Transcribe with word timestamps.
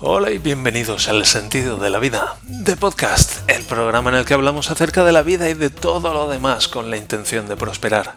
Hola 0.00 0.30
y 0.30 0.38
bienvenidos 0.38 1.08
al 1.08 1.26
Sentido 1.26 1.76
de 1.76 1.90
la 1.90 1.98
Vida, 1.98 2.36
de 2.42 2.76
Podcast, 2.76 3.50
el 3.50 3.64
programa 3.64 4.10
en 4.10 4.16
el 4.16 4.24
que 4.24 4.34
hablamos 4.34 4.70
acerca 4.70 5.02
de 5.02 5.10
la 5.10 5.22
vida 5.22 5.50
y 5.50 5.54
de 5.54 5.70
todo 5.70 6.14
lo 6.14 6.28
demás 6.28 6.68
con 6.68 6.88
la 6.88 6.96
intención 6.96 7.48
de 7.48 7.56
prosperar. 7.56 8.14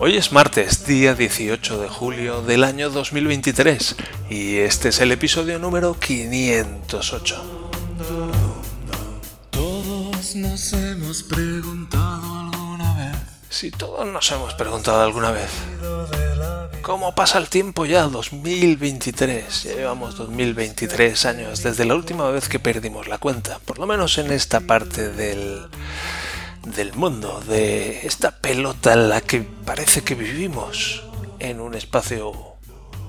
Hoy 0.00 0.16
es 0.16 0.32
martes, 0.32 0.88
día 0.88 1.14
18 1.14 1.80
de 1.80 1.88
julio 1.88 2.42
del 2.42 2.64
año 2.64 2.90
2023, 2.90 3.94
y 4.28 4.56
este 4.56 4.88
es 4.88 5.00
el 5.00 5.12
episodio 5.12 5.60
número 5.60 5.94
508. 5.94 7.44
Todos 9.50 10.34
nos 10.34 10.72
hemos 10.72 11.22
preguntado 11.22 12.40
alguna 12.40 12.94
vez. 12.94 13.16
Si 13.50 13.70
todos 13.70 14.04
nos 14.04 14.32
hemos 14.32 14.54
preguntado 14.54 15.02
alguna 15.02 15.30
vez, 15.30 15.50
¿cómo 16.84 17.14
pasa 17.14 17.38
el 17.38 17.48
tiempo 17.48 17.86
ya? 17.86 18.02
2023, 18.02 19.62
ya 19.62 19.74
llevamos 19.74 20.16
2023 20.16 21.24
años 21.24 21.62
desde 21.62 21.86
la 21.86 21.94
última 21.94 22.28
vez 22.30 22.48
que 22.50 22.58
perdimos 22.58 23.08
la 23.08 23.16
cuenta, 23.16 23.58
por 23.64 23.78
lo 23.78 23.86
menos 23.86 24.18
en 24.18 24.30
esta 24.30 24.60
parte 24.60 25.08
del, 25.08 25.66
del 26.76 26.92
mundo, 26.92 27.42
de 27.48 28.06
esta 28.06 28.32
pelota 28.32 28.92
en 28.92 29.08
la 29.08 29.22
que 29.22 29.40
parece 29.64 30.02
que 30.02 30.14
vivimos 30.14 31.02
en 31.38 31.60
un 31.60 31.74
espacio 31.74 32.54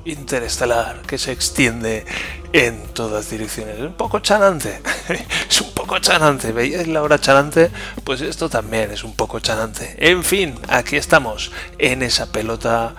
interestelar 0.05 1.01
que 1.01 1.17
se 1.17 1.33
extiende 1.33 2.05
en 2.53 2.81
todas 2.93 3.29
direcciones. 3.29 3.75
Es 3.75 3.81
un 3.81 3.97
poco 3.97 4.19
chanante, 4.19 4.81
es 5.49 5.61
un 5.61 5.73
poco 5.73 5.99
chanante. 5.99 6.53
¿Veíais 6.53 6.87
la 6.87 7.01
hora 7.01 7.19
chanante? 7.19 7.71
Pues 8.05 8.21
esto 8.21 8.47
también 8.47 8.91
es 8.91 9.03
un 9.03 9.15
poco 9.15 9.41
chanante. 9.41 9.97
En 9.99 10.23
fin, 10.23 10.55
aquí 10.69 10.95
estamos, 10.95 11.51
en 11.77 12.03
esa 12.03 12.31
pelota, 12.31 12.95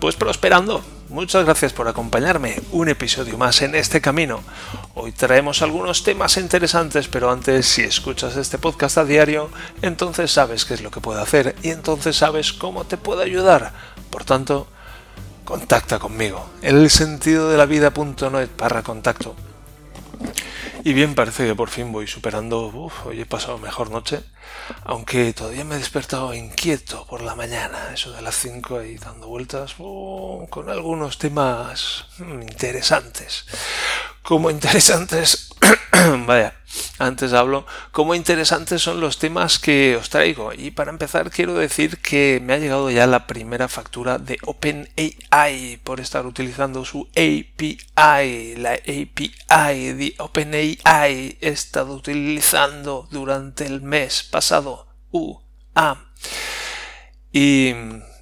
pues 0.00 0.16
prosperando. 0.16 0.82
Muchas 1.08 1.44
gracias 1.44 1.72
por 1.72 1.88
acompañarme 1.88 2.60
un 2.70 2.88
episodio 2.88 3.38
más 3.38 3.62
en 3.62 3.74
este 3.74 4.00
camino. 4.00 4.40
Hoy 4.94 5.12
traemos 5.12 5.62
algunos 5.62 6.04
temas 6.04 6.36
interesantes, 6.36 7.08
pero 7.08 7.30
antes 7.30 7.66
si 7.66 7.82
escuchas 7.82 8.36
este 8.36 8.58
podcast 8.58 8.98
a 8.98 9.04
diario, 9.04 9.50
entonces 9.82 10.30
sabes 10.30 10.64
qué 10.64 10.74
es 10.74 10.82
lo 10.82 10.90
que 10.90 11.00
puedo 11.00 11.20
hacer 11.20 11.56
y 11.62 11.70
entonces 11.70 12.16
sabes 12.16 12.52
cómo 12.52 12.84
te 12.84 12.98
puedo 12.98 13.22
ayudar. 13.22 13.72
Por 14.10 14.24
tanto, 14.24 14.68
contacta 15.44 15.98
conmigo. 15.98 16.48
El 16.62 16.90
sentido 16.90 17.50
contacto. 18.82 19.34
Y 20.84 20.92
bien, 20.92 21.14
parece 21.14 21.46
que 21.46 21.54
por 21.54 21.70
fin 21.70 21.90
voy 21.90 22.06
superando. 22.06 22.66
Uf, 22.66 23.06
hoy 23.06 23.22
he 23.22 23.26
pasado 23.26 23.58
mejor 23.58 23.90
noche. 23.90 24.20
Aunque 24.84 25.32
todavía 25.32 25.64
me 25.64 25.76
he 25.76 25.78
despertado 25.78 26.34
inquieto 26.34 27.06
por 27.06 27.22
la 27.22 27.34
mañana, 27.34 27.92
eso 27.92 28.12
de 28.12 28.22
las 28.22 28.36
5 28.36 28.78
ahí 28.78 28.96
dando 28.96 29.28
vueltas, 29.28 29.74
con 29.74 30.68
algunos 30.68 31.18
temas 31.18 32.06
mm, 32.18 32.42
interesantes. 32.42 33.46
Como 34.22 34.50
interesantes, 34.50 35.50
vaya, 36.26 36.54
antes 36.98 37.32
hablo, 37.32 37.64
cómo 37.92 38.14
interesantes 38.14 38.82
son 38.82 39.00
los 39.00 39.18
temas 39.18 39.58
que 39.58 39.96
os 39.96 40.10
traigo. 40.10 40.52
Y 40.52 40.70
para 40.70 40.90
empezar 40.90 41.30
quiero 41.30 41.54
decir 41.54 41.98
que 41.98 42.40
me 42.42 42.54
ha 42.54 42.58
llegado 42.58 42.90
ya 42.90 43.06
la 43.06 43.26
primera 43.26 43.68
factura 43.68 44.18
de 44.18 44.38
OpenAI 44.44 45.80
por 45.82 46.00
estar 46.00 46.26
utilizando 46.26 46.84
su 46.84 47.08
API. 47.12 48.56
La 48.56 48.72
API 48.72 49.92
de 49.92 50.14
OpenAI 50.18 51.38
he 51.40 51.48
estado 51.48 51.94
utilizando 51.94 53.08
durante 53.10 53.64
el 53.64 53.80
mes 53.80 54.22
pasado. 54.38 54.86
Uh, 55.10 55.36
ah. 55.74 55.96
Y 57.32 57.72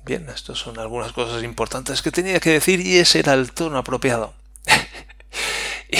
bien, 0.06 0.27
estas 0.34 0.56
son 0.56 0.78
algunas 0.78 1.12
cosas 1.12 1.45
importantes 1.45 2.00
que 2.00 2.11
tenía 2.11 2.41
que 2.41 2.53
decir 2.53 2.81
y 2.81 2.97
ese 2.97 3.19
era 3.19 3.34
el 3.34 3.53
tono 3.53 3.77
apropiado. 3.77 4.33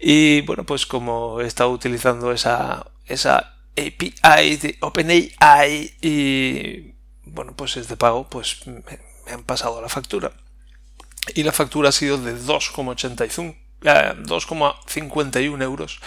y, 0.00 0.42
bueno, 0.42 0.64
pues 0.64 0.86
como 0.86 1.40
he 1.40 1.46
estado 1.48 1.70
utilizando 1.70 2.30
esa, 2.30 2.86
esa 3.06 3.56
API 3.76 4.56
de 4.56 4.78
OpenAI 4.80 5.96
y 6.00 6.94
bueno, 7.24 7.56
pues 7.56 7.76
es 7.78 7.88
de 7.88 7.96
pago, 7.96 8.30
pues 8.30 8.64
me, 8.64 8.84
han 9.32 9.42
pasado 9.42 9.82
la 9.82 9.88
factura. 9.88 10.30
Y 11.34 11.42
la 11.42 11.52
factura 11.52 11.88
ha 11.88 11.92
sido 11.92 12.16
de 12.16 12.36
2,85 12.36 13.56
2,51 13.82 15.62
euros 15.62 16.00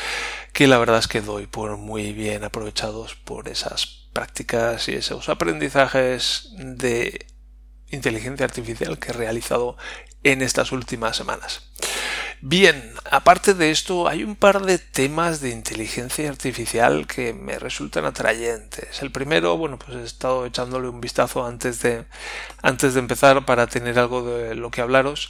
que 0.53 0.67
la 0.67 0.77
verdad 0.77 0.99
es 0.99 1.07
que 1.07 1.21
doy 1.21 1.47
por 1.47 1.77
muy 1.77 2.13
bien 2.13 2.43
aprovechados 2.43 3.15
por 3.15 3.47
esas 3.47 4.07
prácticas 4.13 4.89
y 4.89 4.93
esos 4.93 5.29
aprendizajes 5.29 6.49
de 6.57 7.25
inteligencia 7.89 8.45
artificial 8.45 8.99
que 8.99 9.11
he 9.11 9.13
realizado 9.13 9.77
en 10.23 10.41
estas 10.41 10.71
últimas 10.71 11.15
semanas. 11.15 11.71
Bien, 12.43 12.93
aparte 13.11 13.53
de 13.53 13.69
esto, 13.69 14.07
hay 14.07 14.23
un 14.23 14.35
par 14.35 14.63
de 14.63 14.79
temas 14.79 15.41
de 15.41 15.51
inteligencia 15.51 16.27
artificial 16.27 17.05
que 17.05 17.33
me 17.33 17.59
resultan 17.59 18.05
atrayentes. 18.05 19.03
El 19.03 19.11
primero, 19.11 19.57
bueno, 19.57 19.77
pues 19.77 19.95
he 19.95 20.03
estado 20.03 20.47
echándole 20.47 20.89
un 20.89 21.01
vistazo 21.01 21.45
antes 21.45 21.83
de, 21.83 22.05
antes 22.63 22.95
de 22.95 22.99
empezar 22.99 23.45
para 23.45 23.67
tener 23.67 23.99
algo 23.99 24.23
de 24.23 24.55
lo 24.55 24.71
que 24.71 24.81
hablaros. 24.81 25.29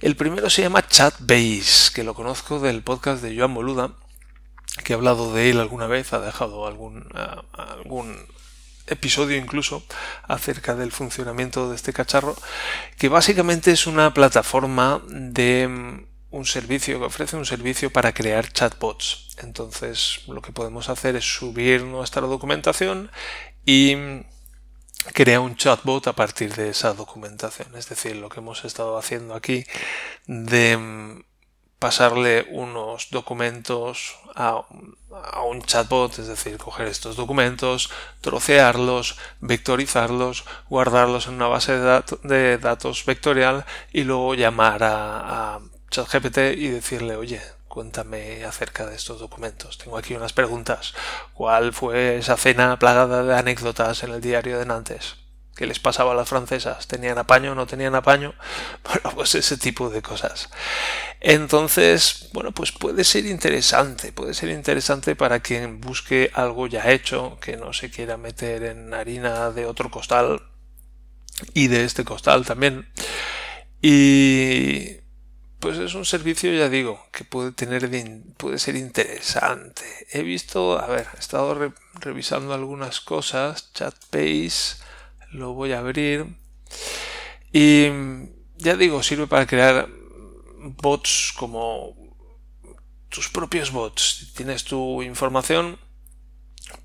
El 0.00 0.16
primero 0.16 0.48
se 0.48 0.62
llama 0.62 0.86
Chatbase, 0.86 1.92
que 1.94 2.04
lo 2.04 2.14
conozco 2.14 2.58
del 2.58 2.82
podcast 2.82 3.22
de 3.22 3.36
Joan 3.36 3.52
Boluda, 3.52 3.92
que 4.82 4.94
he 4.94 4.96
hablado 4.96 5.34
de 5.34 5.50
él 5.50 5.60
alguna 5.60 5.86
vez, 5.88 6.14
ha 6.14 6.20
dejado 6.20 6.66
algún, 6.66 7.06
algún 7.52 8.16
episodio 8.86 9.36
incluso 9.36 9.84
acerca 10.26 10.74
del 10.74 10.90
funcionamiento 10.90 11.68
de 11.68 11.76
este 11.76 11.92
cacharro, 11.92 12.34
que 12.96 13.10
básicamente 13.10 13.72
es 13.72 13.86
una 13.86 14.14
plataforma 14.14 15.02
de 15.06 16.06
un 16.30 16.46
servicio 16.46 16.98
que 16.98 17.04
ofrece 17.04 17.36
un 17.36 17.44
servicio 17.44 17.90
para 17.90 18.14
crear 18.14 18.50
chatbots. 18.50 19.36
Entonces, 19.42 20.20
lo 20.28 20.40
que 20.40 20.52
podemos 20.52 20.88
hacer 20.88 21.14
es 21.14 21.24
subir 21.24 21.82
nuestra 21.82 22.22
documentación 22.22 23.10
y 23.66 24.22
crear 25.04 25.40
un 25.40 25.56
chatbot 25.56 26.06
a 26.06 26.12
partir 26.12 26.54
de 26.54 26.70
esa 26.70 26.92
documentación. 26.94 27.74
Es 27.76 27.88
decir, 27.88 28.16
lo 28.16 28.28
que 28.28 28.40
hemos 28.40 28.64
estado 28.64 28.98
haciendo 28.98 29.34
aquí 29.34 29.64
de 30.26 31.22
pasarle 31.78 32.46
unos 32.50 33.10
documentos 33.10 34.16
a, 34.36 34.62
un 35.44 35.62
chatbot, 35.62 36.18
es 36.18 36.28
decir, 36.28 36.58
coger 36.58 36.86
estos 36.86 37.16
documentos, 37.16 37.90
trocearlos, 38.20 39.16
vectorizarlos, 39.40 40.44
guardarlos 40.68 41.26
en 41.26 41.34
una 41.34 41.48
base 41.48 41.72
de, 42.22 42.58
datos 42.58 43.04
vectorial 43.06 43.64
y 43.92 44.04
luego 44.04 44.34
llamar 44.34 44.84
a, 44.84 45.54
a 45.54 45.60
ChatGPT 45.90 46.38
y 46.56 46.68
decirle, 46.68 47.16
oye, 47.16 47.40
cuéntame 47.70 48.44
acerca 48.44 48.84
de 48.84 48.96
estos 48.96 49.20
documentos. 49.20 49.78
Tengo 49.78 49.96
aquí 49.96 50.14
unas 50.14 50.32
preguntas. 50.32 50.92
¿Cuál 51.32 51.72
fue 51.72 52.18
esa 52.18 52.36
cena 52.36 52.80
plagada 52.80 53.22
de 53.22 53.34
anécdotas 53.34 54.02
en 54.02 54.10
el 54.10 54.20
diario 54.20 54.58
de 54.58 54.66
Nantes? 54.66 55.14
¿Qué 55.54 55.66
les 55.66 55.78
pasaba 55.78 56.10
a 56.10 56.16
las 56.16 56.28
francesas? 56.28 56.88
¿Tenían 56.88 57.18
apaño? 57.18 57.54
¿No 57.54 57.66
tenían 57.66 57.94
apaño? 57.94 58.34
Bueno, 58.84 59.14
pues 59.14 59.36
ese 59.36 59.56
tipo 59.56 59.88
de 59.88 60.02
cosas. 60.02 60.50
Entonces, 61.20 62.28
bueno, 62.32 62.50
pues 62.50 62.72
puede 62.72 63.04
ser 63.04 63.24
interesante, 63.26 64.10
puede 64.10 64.34
ser 64.34 64.48
interesante 64.48 65.14
para 65.14 65.38
quien 65.38 65.80
busque 65.80 66.32
algo 66.34 66.66
ya 66.66 66.90
hecho, 66.90 67.38
que 67.40 67.56
no 67.56 67.72
se 67.72 67.88
quiera 67.88 68.16
meter 68.16 68.64
en 68.64 68.92
harina 68.94 69.52
de 69.52 69.66
otro 69.66 69.92
costal 69.92 70.42
y 71.54 71.68
de 71.68 71.84
este 71.84 72.04
costal 72.04 72.44
también. 72.44 72.90
Y 73.80 74.99
pues 75.60 75.78
es 75.78 75.94
un 75.94 76.06
servicio, 76.06 76.52
ya 76.52 76.68
digo, 76.70 77.06
que 77.12 77.24
puede 77.24 77.52
tener 77.52 77.88
puede 78.38 78.58
ser 78.58 78.76
interesante. 78.76 79.82
He 80.10 80.22
visto, 80.22 80.78
a 80.78 80.86
ver, 80.86 81.06
he 81.14 81.18
estado 81.18 81.72
revisando 82.00 82.54
algunas 82.54 83.00
cosas, 83.00 83.72
ChatBase, 83.74 84.82
lo 85.32 85.52
voy 85.52 85.72
a 85.72 85.80
abrir. 85.80 86.26
Y 87.52 87.88
ya 88.56 88.76
digo, 88.76 89.02
sirve 89.02 89.26
para 89.26 89.46
crear 89.46 89.88
bots 90.58 91.34
como 91.36 91.94
tus 93.10 93.28
propios 93.28 93.70
bots. 93.70 94.18
Si 94.18 94.32
tienes 94.32 94.64
tu 94.64 95.02
información, 95.02 95.78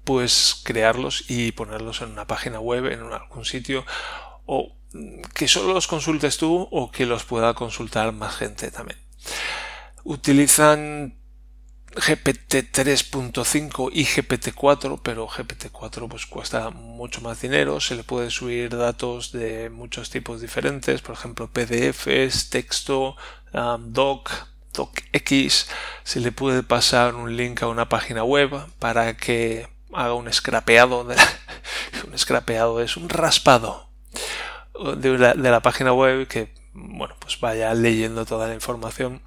pues 0.04 0.62
crearlos 0.64 1.30
y 1.30 1.54
ponerlos 1.54 2.02
en 2.02 2.12
una 2.12 2.28
página 2.28 2.60
web, 2.60 2.88
en 2.88 3.02
algún 3.14 3.46
sitio, 3.46 3.86
o 4.46 4.76
que 5.34 5.48
solo 5.48 5.74
los 5.74 5.88
consultes 5.88 6.38
tú 6.38 6.68
o 6.72 6.92
que 6.92 7.06
los 7.06 7.24
pueda 7.24 7.54
consultar 7.54 8.14
más 8.14 8.38
gente 8.38 8.72
también. 8.72 9.00
Utilizan 10.04 11.18
GPT 11.96 12.72
3.5 12.74 13.90
y 13.94 14.04
GPT 14.04 14.54
4, 14.54 14.98
pero 15.02 15.28
GPT 15.28 15.70
4 15.72 16.10
pues 16.10 16.26
cuesta 16.26 16.70
mucho 16.70 17.22
más 17.22 17.42
dinero, 17.42 17.80
se 17.80 17.96
le 17.96 18.04
puede 18.04 18.30
subir 18.30 18.76
datos 18.76 19.32
de 19.32 19.70
muchos 19.70 20.10
tipos 20.10 20.42
diferentes, 20.42 21.02
por 21.02 21.16
ejemplo 21.16 21.50
PDFs, 21.50 22.50
texto, 22.50 23.16
um, 23.54 23.94
doc, 23.94 24.30
docx, 24.74 25.68
se 26.04 26.20
le 26.20 26.34
puede 26.34 26.64
pasar 26.64 27.16
un 27.16 27.38
link 27.38 27.64
a 27.64 27.68
una 27.68 27.88
página 27.88 28.26
web 28.26 28.52
para 28.78 29.16
que 29.16 29.70
haga 29.94 30.14
un 30.16 30.32
scrapeado 30.32 31.06
de 31.06 31.16
un 32.08 32.18
scrapeado 32.18 32.82
es 32.82 32.98
un 32.98 33.08
raspado 33.08 33.90
de 34.98 35.18
la, 35.18 35.60
página 35.62 35.94
web 35.94 36.28
que 36.28 36.54
bueno 36.74 37.16
pues 37.20 37.40
vaya 37.40 37.74
leyendo 37.74 38.26
toda 38.26 38.48
la 38.48 38.54
información. 38.54 39.22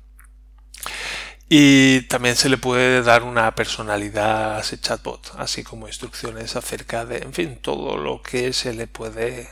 Y 1.51 2.03
también 2.03 2.37
se 2.37 2.51
le 2.51 2.59
puede 2.59 3.03
dar 3.03 3.23
una 3.23 3.55
personalidad 3.55 4.57
a 4.57 4.61
ese 4.61 4.79
chatbot, 4.79 5.33
así 5.39 5.65
como 5.65 5.89
instrucciones 5.89 6.57
acerca 6.57 7.07
de, 7.07 7.19
en 7.19 7.33
fin, 7.33 7.57
todo 7.57 7.97
lo 7.97 8.23
que 8.23 8.53
se 8.53 8.75
le 8.75 8.87
puede 8.87 9.49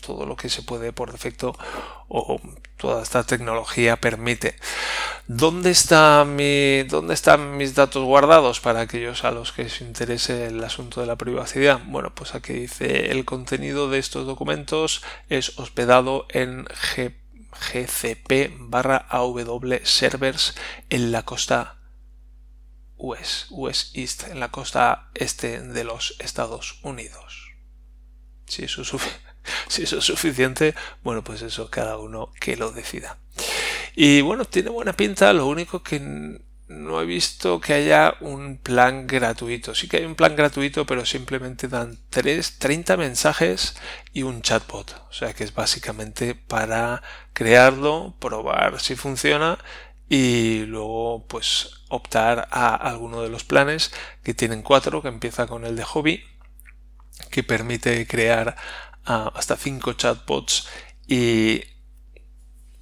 todo 0.00 0.26
lo 0.26 0.36
que 0.36 0.48
se 0.48 0.62
puede 0.62 0.92
por 0.92 1.12
defecto 1.12 1.56
o 2.08 2.40
toda 2.76 3.02
esta 3.02 3.24
tecnología 3.24 3.96
permite. 3.96 4.56
¿Dónde, 5.26 5.70
está 5.70 6.24
mi, 6.24 6.84
¿Dónde 6.84 7.14
están 7.14 7.56
mis 7.56 7.74
datos 7.74 8.04
guardados 8.04 8.60
para 8.60 8.80
aquellos 8.80 9.24
a 9.24 9.32
los 9.32 9.52
que 9.52 9.64
les 9.64 9.80
interese 9.80 10.46
el 10.46 10.62
asunto 10.62 11.00
de 11.00 11.06
la 11.06 11.16
privacidad? 11.16 11.80
Bueno, 11.86 12.14
pues 12.14 12.34
aquí 12.34 12.52
dice 12.52 13.10
el 13.10 13.24
contenido 13.24 13.90
de 13.90 13.98
estos 13.98 14.26
documentos 14.26 15.02
es 15.28 15.58
hospedado 15.58 16.26
en 16.30 16.66
GCP 17.72 18.52
barra 18.58 19.06
AW 19.08 19.80
servers 19.82 20.54
en 20.90 21.10
la 21.10 21.24
costa 21.24 21.76
US, 22.98 23.46
US 23.50 23.90
East, 23.94 24.24
en 24.28 24.40
la 24.40 24.50
costa 24.50 25.10
este 25.14 25.60
de 25.60 25.84
los 25.84 26.16
Estados 26.18 26.78
Unidos. 26.82 27.52
Si 28.46 28.64
eso 28.64 28.82
es 28.82 28.92
si 29.68 29.84
eso 29.84 29.98
es 29.98 30.04
suficiente, 30.04 30.74
bueno, 31.02 31.22
pues 31.22 31.42
eso 31.42 31.70
cada 31.70 31.98
uno 31.98 32.32
que 32.40 32.56
lo 32.56 32.72
decida. 32.72 33.18
Y 33.94 34.20
bueno, 34.20 34.44
tiene 34.44 34.70
buena 34.70 34.92
pinta, 34.92 35.32
lo 35.32 35.46
único 35.46 35.82
que 35.82 36.00
no 36.68 37.00
he 37.00 37.06
visto 37.06 37.60
que 37.60 37.74
haya 37.74 38.14
un 38.20 38.58
plan 38.58 39.06
gratuito. 39.06 39.74
Sí 39.74 39.88
que 39.88 39.98
hay 39.98 40.04
un 40.04 40.16
plan 40.16 40.34
gratuito, 40.34 40.84
pero 40.84 41.06
simplemente 41.06 41.68
dan 41.68 41.98
3, 42.10 42.58
30 42.58 42.96
mensajes 42.96 43.76
y 44.12 44.22
un 44.22 44.42
chatbot. 44.42 45.06
O 45.08 45.12
sea 45.12 45.32
que 45.32 45.44
es 45.44 45.54
básicamente 45.54 46.34
para 46.34 47.02
crearlo, 47.32 48.16
probar 48.18 48.80
si 48.80 48.96
funciona 48.96 49.58
y 50.08 50.64
luego 50.66 51.26
pues 51.26 51.82
optar 51.88 52.48
a 52.50 52.74
alguno 52.74 53.22
de 53.22 53.28
los 53.28 53.44
planes 53.44 53.92
que 54.22 54.34
tienen 54.34 54.62
cuatro, 54.62 55.02
que 55.02 55.08
empieza 55.08 55.46
con 55.46 55.64
el 55.64 55.76
de 55.76 55.84
hobby, 55.84 56.24
que 57.30 57.42
permite 57.42 58.06
crear 58.06 58.56
hasta 59.06 59.56
5 59.56 59.92
chatbots 59.94 60.68
y 61.06 61.62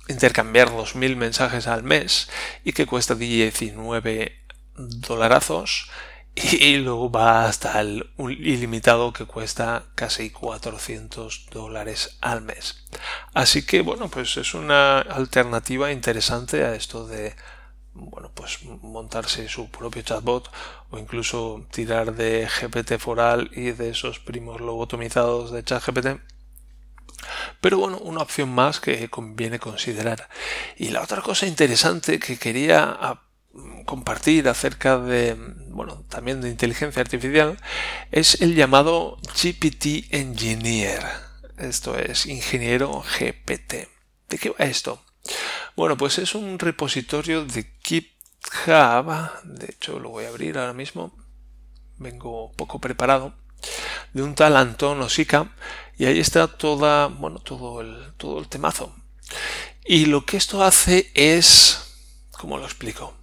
intercambiar 0.08 0.70
2.000 0.70 1.16
mensajes 1.16 1.66
al 1.66 1.82
mes 1.82 2.28
y 2.64 2.72
que 2.72 2.86
cuesta 2.86 3.14
19 3.14 4.44
dolarazos 4.76 5.90
y 6.36 6.78
luego 6.78 7.10
va 7.10 7.46
hasta 7.46 7.80
el 7.80 8.10
ilimitado 8.18 9.12
que 9.12 9.24
cuesta 9.24 9.84
casi 9.94 10.30
400 10.30 11.46
dólares 11.50 12.16
al 12.20 12.42
mes. 12.42 12.84
Así 13.34 13.64
que 13.64 13.82
bueno, 13.82 14.08
pues 14.08 14.36
es 14.36 14.54
una 14.54 14.98
alternativa 14.98 15.92
interesante 15.92 16.64
a 16.64 16.74
esto 16.74 17.06
de 17.06 17.36
bueno, 17.94 18.30
pues 18.34 18.58
montarse 18.82 19.48
su 19.48 19.70
propio 19.70 20.02
chatbot 20.02 20.50
o 20.90 20.98
incluso 20.98 21.66
tirar 21.70 22.14
de 22.14 22.48
GPT 22.48 22.98
foral 22.98 23.50
y 23.54 23.70
de 23.70 23.90
esos 23.90 24.18
primos 24.18 24.60
lobotomizados 24.60 25.52
de 25.52 25.62
ChatGPT. 25.62 26.20
Pero 27.60 27.78
bueno, 27.78 27.98
una 27.98 28.20
opción 28.20 28.50
más 28.50 28.80
que 28.80 29.08
conviene 29.08 29.58
considerar. 29.58 30.28
Y 30.76 30.88
la 30.88 31.02
otra 31.02 31.22
cosa 31.22 31.46
interesante 31.46 32.18
que 32.18 32.36
quería 32.36 32.84
ah, 32.84 33.22
compartir 33.86 34.48
acerca 34.48 34.98
de, 34.98 35.36
bueno, 35.68 36.04
también 36.08 36.40
de 36.40 36.50
inteligencia 36.50 37.00
artificial 37.00 37.56
es 38.10 38.40
el 38.42 38.54
llamado 38.54 39.18
GPT 39.42 40.12
Engineer. 40.12 41.02
Esto 41.58 41.96
es 41.96 42.26
ingeniero 42.26 43.02
GPT. 43.18 43.88
¿De 44.28 44.38
qué 44.38 44.50
va 44.50 44.64
esto? 44.64 45.00
Bueno, 45.76 45.96
pues 45.96 46.18
es 46.18 46.36
un 46.36 46.60
repositorio 46.60 47.44
de 47.44 47.74
GitHub. 47.82 49.30
De 49.42 49.66
hecho, 49.66 49.98
lo 49.98 50.10
voy 50.10 50.24
a 50.24 50.28
abrir 50.28 50.56
ahora 50.56 50.72
mismo. 50.72 51.12
Vengo 51.98 52.52
poco 52.52 52.80
preparado. 52.80 53.34
De 54.12 54.22
un 54.22 54.36
tal 54.36 54.56
Anton 54.56 55.00
Osika. 55.00 55.52
Y 55.98 56.04
ahí 56.04 56.20
está 56.20 56.46
toda, 56.46 57.08
bueno, 57.08 57.40
todo 57.40 57.80
el, 57.80 58.12
todo 58.16 58.38
el 58.38 58.48
temazo. 58.48 58.94
Y 59.84 60.06
lo 60.06 60.24
que 60.24 60.36
esto 60.36 60.62
hace 60.62 61.10
es, 61.14 62.22
¿cómo 62.30 62.56
lo 62.56 62.64
explico? 62.64 63.14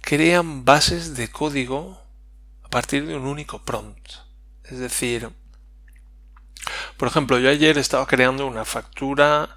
Crean 0.00 0.64
bases 0.64 1.14
de 1.14 1.28
código 1.30 2.02
a 2.62 2.68
partir 2.70 3.06
de 3.06 3.16
un 3.16 3.26
único 3.26 3.62
prompt. 3.62 4.12
Es 4.64 4.78
decir, 4.78 5.28
por 6.96 7.08
ejemplo, 7.08 7.38
yo 7.38 7.50
ayer 7.50 7.76
estaba 7.76 8.06
creando 8.06 8.46
una 8.46 8.64
factura 8.64 9.56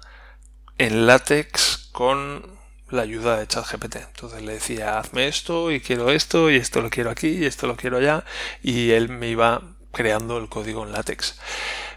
en 0.78 1.06
látex 1.06 1.88
con 1.92 2.56
la 2.90 3.02
ayuda 3.02 3.38
de 3.38 3.46
ChatGPT. 3.46 3.96
Entonces 3.96 4.42
le 4.42 4.54
decía, 4.54 4.98
hazme 4.98 5.28
esto 5.28 5.72
y 5.72 5.80
quiero 5.80 6.10
esto 6.10 6.50
y 6.50 6.56
esto 6.56 6.80
lo 6.80 6.90
quiero 6.90 7.10
aquí 7.10 7.28
y 7.28 7.44
esto 7.44 7.66
lo 7.66 7.76
quiero 7.76 7.98
allá 7.98 8.24
y 8.62 8.90
él 8.90 9.08
me 9.08 9.28
iba 9.28 9.62
creando 9.92 10.38
el 10.38 10.48
código 10.48 10.84
en 10.84 10.92
látex. 10.92 11.38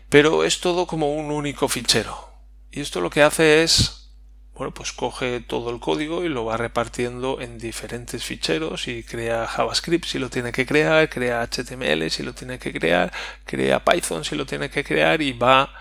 Pero 0.10 0.44
es 0.44 0.60
todo 0.60 0.88
como 0.88 1.14
un 1.14 1.32
único 1.32 1.68
fichero. 1.68 2.30
Y 2.72 2.82
esto 2.82 3.02
lo 3.02 3.10
que 3.10 3.22
hace 3.22 3.64
es, 3.64 4.12
bueno, 4.54 4.74
pues 4.74 4.92
coge 4.92 5.42
todo 5.42 5.70
el 5.70 5.80
código 5.80 6.24
y 6.24 6.30
lo 6.30 6.46
va 6.46 6.58
repartiendo 6.58 7.42
en 7.42 7.58
diferentes 7.58 8.24
ficheros 8.24 8.88
y 8.88 9.04
crea 9.04 9.48
JavaScript 9.48 10.06
si 10.06 10.20
lo 10.20 10.30
tiene 10.30 10.52
que 10.52 10.66
crear, 10.66 11.10
crea 11.10 11.42
HTML 11.44 12.10
si 12.10 12.24
lo 12.24 12.34
tiene 12.34 12.58
que 12.58 12.74
crear, 12.74 13.12
crea 13.46 13.84
Python 13.84 14.24
si 14.24 14.36
lo 14.36 14.46
tiene 14.46 14.70
que 14.70 14.84
crear 14.84 15.22
y 15.22 15.34
va 15.34 15.74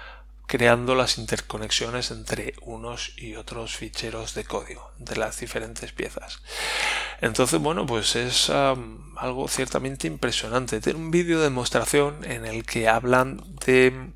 creando 0.49 0.95
las 0.95 1.19
interconexiones 1.19 2.11
entre 2.11 2.55
unos 2.63 3.13
y 3.19 3.37
otros 3.37 3.77
ficheros 3.77 4.35
de 4.35 4.45
código 4.45 4.91
de 4.99 5.15
las 5.15 5.39
diferentes 5.39 5.93
piezas. 5.93 6.41
Entonces, 7.21 7.61
bueno, 7.61 7.85
pues 7.85 8.17
es 8.17 8.49
algo 8.51 9.47
ciertamente 9.49 10.07
impresionante. 10.07 10.81
Tiene 10.81 10.99
un 10.99 11.11
vídeo 11.11 11.39
de 11.39 11.45
demostración 11.45 12.25
en 12.25 12.47
el 12.47 12.65
que 12.65 12.89
hablan 12.89 13.45
de 13.65 14.15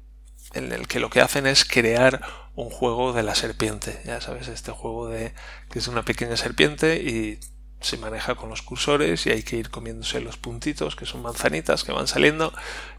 en 0.54 0.72
el 0.72 0.86
que 0.88 1.00
lo 1.00 1.10
que 1.10 1.20
hacen 1.20 1.46
es 1.46 1.64
crear 1.64 2.20
un 2.54 2.70
juego 2.70 3.12
de 3.12 3.22
la 3.22 3.34
serpiente. 3.34 4.00
Ya 4.04 4.20
sabes, 4.20 4.48
este 4.48 4.72
juego 4.72 5.08
de 5.08 5.34
que 5.70 5.78
es 5.78 5.86
una 5.86 6.02
pequeña 6.04 6.36
serpiente 6.36 6.96
y 6.96 7.40
se 7.82 7.98
maneja 7.98 8.34
con 8.34 8.48
los 8.48 8.62
cursores 8.62 9.26
y 9.26 9.30
hay 9.30 9.42
que 9.42 9.56
ir 9.56 9.70
comiéndose 9.70 10.20
los 10.20 10.36
puntitos 10.36 10.96
que 10.96 11.06
son 11.06 11.22
manzanitas 11.22 11.84
que 11.84 11.92
van 11.92 12.06
saliendo 12.06 12.52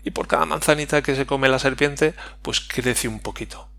y 0.03 0.11
por 0.11 0.27
cada 0.27 0.45
manzanita 0.45 1.01
que 1.01 1.15
se 1.15 1.25
come 1.25 1.49
la 1.49 1.59
serpiente 1.59 2.13
pues 2.41 2.59
crece 2.59 3.07
un 3.07 3.19
poquito 3.19 3.69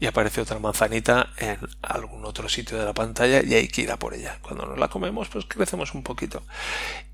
y 0.00 0.06
aparece 0.06 0.40
otra 0.40 0.58
manzanita 0.58 1.28
en 1.36 1.58
algún 1.82 2.24
otro 2.24 2.48
sitio 2.48 2.78
de 2.78 2.86
la 2.86 2.94
pantalla 2.94 3.42
y 3.44 3.54
hay 3.54 3.68
que 3.68 3.82
ir 3.82 3.92
a 3.92 3.98
por 3.98 4.14
ella. 4.14 4.38
Cuando 4.40 4.64
nos 4.64 4.78
la 4.78 4.88
comemos 4.88 5.28
pues 5.28 5.44
crecemos 5.44 5.94
un 5.94 6.02
poquito 6.02 6.42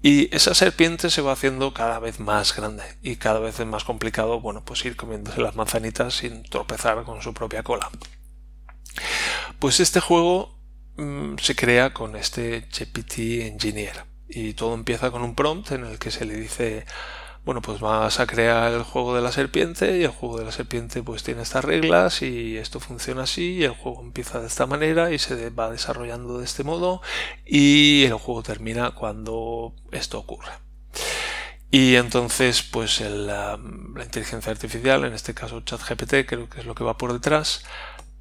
y 0.03 0.35
esa 0.35 0.55
serpiente 0.55 1.11
se 1.11 1.21
va 1.21 1.33
haciendo 1.33 1.75
cada 1.75 1.99
vez 1.99 2.21
más 2.21 2.55
grande 2.55 2.85
y 3.03 3.17
cada 3.17 3.41
vez 3.41 3.59
es 3.59 3.67
más 3.67 3.83
complicado 3.83 4.41
bueno 4.41 4.65
pues 4.65 4.85
ir 4.85 4.95
comiéndose 4.97 5.41
las 5.41 5.57
manzanitas 5.57 6.15
sin 6.15 6.45
tropezar 6.45 7.03
con 7.03 7.21
su 7.23 7.35
propia 7.35 7.65
cola. 7.65 7.91
Pues 9.59 9.81
este 9.81 10.01
juego 10.01 10.56
Mm, 10.97 11.37
se 11.39 11.55
crea 11.55 11.93
con 11.93 12.17
este 12.17 12.69
GPT 12.73 13.47
Engineer. 13.47 14.05
Y 14.29 14.55
todo 14.55 14.75
empieza 14.75 15.11
con 15.11 15.23
un 15.23 15.35
prompt 15.35 15.73
en 15.73 15.85
el 15.85 15.99
que 15.99 16.11
se 16.11 16.25
le 16.25 16.35
dice 16.35 16.85
bueno 17.45 17.63
pues 17.63 17.79
vas 17.79 18.19
a 18.19 18.27
crear 18.27 18.73
el 18.73 18.83
juego 18.83 19.15
de 19.15 19.23
la 19.23 19.31
serpiente 19.31 19.99
y 19.99 20.03
el 20.03 20.11
juego 20.11 20.41
de 20.41 20.45
la 20.45 20.51
serpiente 20.51 21.05
pues 21.05 21.23
tiene 21.23 21.43
estas 21.43 21.65
reglas 21.65 22.21
y 22.23 22.57
esto 22.57 22.81
funciona 22.81 23.23
así 23.23 23.53
y 23.53 23.65
el 23.65 23.71
juego 23.71 24.03
empieza 24.03 24.41
de 24.41 24.49
esta 24.49 24.67
manera 24.67 25.13
y 25.13 25.21
se 25.21 25.51
va 25.51 25.71
desarrollando 25.71 26.39
de 26.39 26.45
este 26.45 26.65
modo 26.65 27.03
y 27.45 28.03
el 28.03 28.15
juego 28.15 28.43
termina 28.43 28.91
cuando 28.97 29.75
esto 29.93 30.19
ocurre 30.19 30.51
y 31.71 31.95
entonces 31.95 32.65
pues 32.65 33.01
la, 33.01 33.61
la 33.95 34.05
inteligencia 34.05 34.51
artificial 34.51 35.05
en 35.05 35.13
este 35.13 35.33
caso 35.33 35.61
ChatGPT 35.61 36.27
creo 36.27 36.49
que 36.49 36.59
es 36.59 36.67
lo 36.67 36.75
que 36.75 36.83
va 36.83 36.99
por 36.99 37.13
detrás 37.13 37.65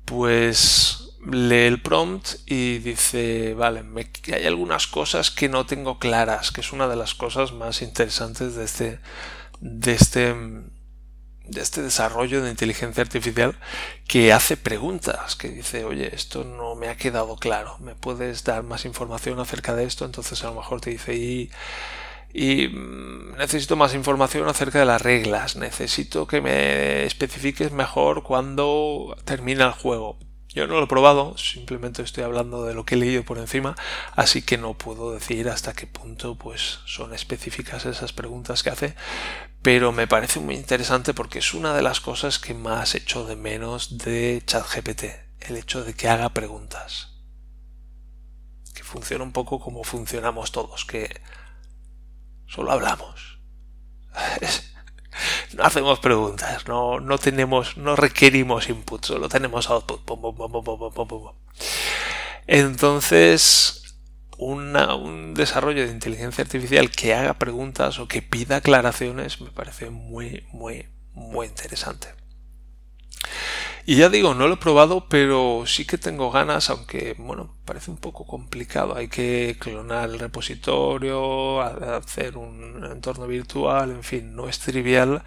pues 0.05 1.04
lee 1.31 1.65
el 1.65 1.81
prompt 1.81 2.35
y 2.45 2.79
dice, 2.79 3.53
vale, 3.53 3.83
hay 4.33 4.45
algunas 4.45 4.87
cosas 4.87 5.31
que 5.31 5.49
no 5.49 5.65
tengo 5.65 5.99
claras, 5.99 6.51
que 6.51 6.61
es 6.61 6.71
una 6.71 6.87
de 6.87 6.95
las 6.95 7.15
cosas 7.15 7.51
más 7.51 7.81
interesantes 7.81 8.55
de 8.55 8.63
este, 8.63 8.99
de 9.59 9.93
este, 9.93 10.33
de 10.33 11.61
este 11.61 11.81
desarrollo 11.81 12.43
de 12.43 12.49
inteligencia 12.49 13.01
artificial 13.01 13.57
que 14.07 14.33
hace 14.33 14.57
preguntas, 14.57 15.35
que 15.35 15.49
dice, 15.49 15.85
oye, 15.85 16.13
esto 16.13 16.43
no 16.43 16.75
me 16.75 16.89
ha 16.89 16.97
quedado 16.97 17.35
claro, 17.37 17.77
¿me 17.79 17.95
puedes 17.95 18.43
dar 18.43 18.63
más 18.63 18.85
información 18.85 19.39
acerca 19.39 19.75
de 19.75 19.85
esto? 19.85 20.05
Entonces 20.05 20.43
a 20.43 20.47
lo 20.47 20.55
mejor 20.55 20.81
te 20.81 20.91
dice, 20.91 21.15
y, 21.15 21.49
y 22.33 22.67
mm, 22.67 23.37
necesito 23.37 23.75
más 23.75 23.95
información 23.95 24.47
acerca 24.47 24.79
de 24.79 24.85
las 24.85 25.01
reglas, 25.01 25.55
necesito 25.55 26.27
que 26.27 26.41
me 26.41 27.05
especifiques 27.05 27.71
mejor 27.71 28.23
cuando 28.23 29.17
termina 29.25 29.65
el 29.65 29.71
juego 29.71 30.19
yo 30.55 30.67
no 30.67 30.75
lo 30.75 30.85
he 30.85 30.87
probado, 30.87 31.37
simplemente 31.37 32.01
estoy 32.01 32.23
hablando 32.23 32.63
de 32.63 32.73
lo 32.73 32.85
que 32.85 32.95
he 32.95 32.97
leído 32.97 33.23
por 33.23 33.37
encima, 33.37 33.75
así 34.15 34.41
que 34.41 34.57
no 34.57 34.73
puedo 34.73 35.11
decir 35.11 35.49
hasta 35.49 35.73
qué 35.73 35.85
punto 35.85 36.35
pues 36.35 36.79
son 36.85 37.13
específicas 37.13 37.85
esas 37.85 38.13
preguntas 38.13 38.63
que 38.63 38.69
hace, 38.69 38.95
pero 39.61 39.91
me 39.91 40.07
parece 40.07 40.39
muy 40.39 40.55
interesante 40.55 41.13
porque 41.13 41.39
es 41.39 41.53
una 41.53 41.73
de 41.73 41.81
las 41.81 41.99
cosas 41.99 42.39
que 42.39 42.53
más 42.53 42.95
echo 42.95 43.25
de 43.25 43.35
menos 43.35 43.97
de 43.97 44.41
ChatGPT, 44.45 45.03
el 45.41 45.57
hecho 45.57 45.83
de 45.83 45.93
que 45.93 46.07
haga 46.07 46.29
preguntas. 46.29 47.11
que 48.73 48.83
funciona 48.83 49.23
un 49.23 49.31
poco 49.31 49.59
como 49.59 49.83
funcionamos 49.83 50.51
todos, 50.51 50.85
que 50.85 51.21
solo 52.47 52.71
hablamos. 52.71 53.39
no 55.53 55.63
hacemos 55.63 55.99
preguntas, 55.99 56.67
no, 56.67 56.99
no 56.99 57.17
tenemos, 57.17 57.77
no 57.77 57.95
requerimos 57.95 58.69
input, 58.69 59.05
solo 59.05 59.29
tenemos 59.29 59.69
output. 59.69 60.01
Entonces, 62.47 63.95
un 64.37 65.33
desarrollo 65.33 65.85
de 65.85 65.91
inteligencia 65.91 66.43
artificial 66.43 66.89
que 66.91 67.13
haga 67.13 67.35
preguntas 67.35 67.99
o 67.99 68.07
que 68.07 68.21
pida 68.21 68.57
aclaraciones 68.57 69.41
me 69.41 69.51
parece 69.51 69.89
muy, 69.89 70.45
muy, 70.51 70.87
muy 71.13 71.47
interesante. 71.47 72.24
Y 73.87 73.97
ya 73.97 74.09
digo, 74.09 74.33
no 74.33 74.47
lo 74.47 74.55
he 74.55 74.57
probado, 74.57 75.07
pero 75.09 75.63
sí 75.67 75.85
que 75.85 75.99
tengo 75.99 76.31
ganas, 76.31 76.71
aunque 76.71 77.15
bueno, 77.19 77.55
parece 77.65 77.91
un 77.91 77.97
poco 77.97 78.25
complicado. 78.25 78.95
Hay 78.95 79.09
que 79.09 79.57
clonar 79.59 80.09
el 80.09 80.17
repositorio, 80.17 81.61
hacer 81.61 82.35
un 82.35 82.83
entorno 82.91 83.27
virtual, 83.27 83.91
en 83.91 84.03
fin, 84.03 84.35
no 84.35 84.49
es 84.49 84.57
trivial. 84.57 85.23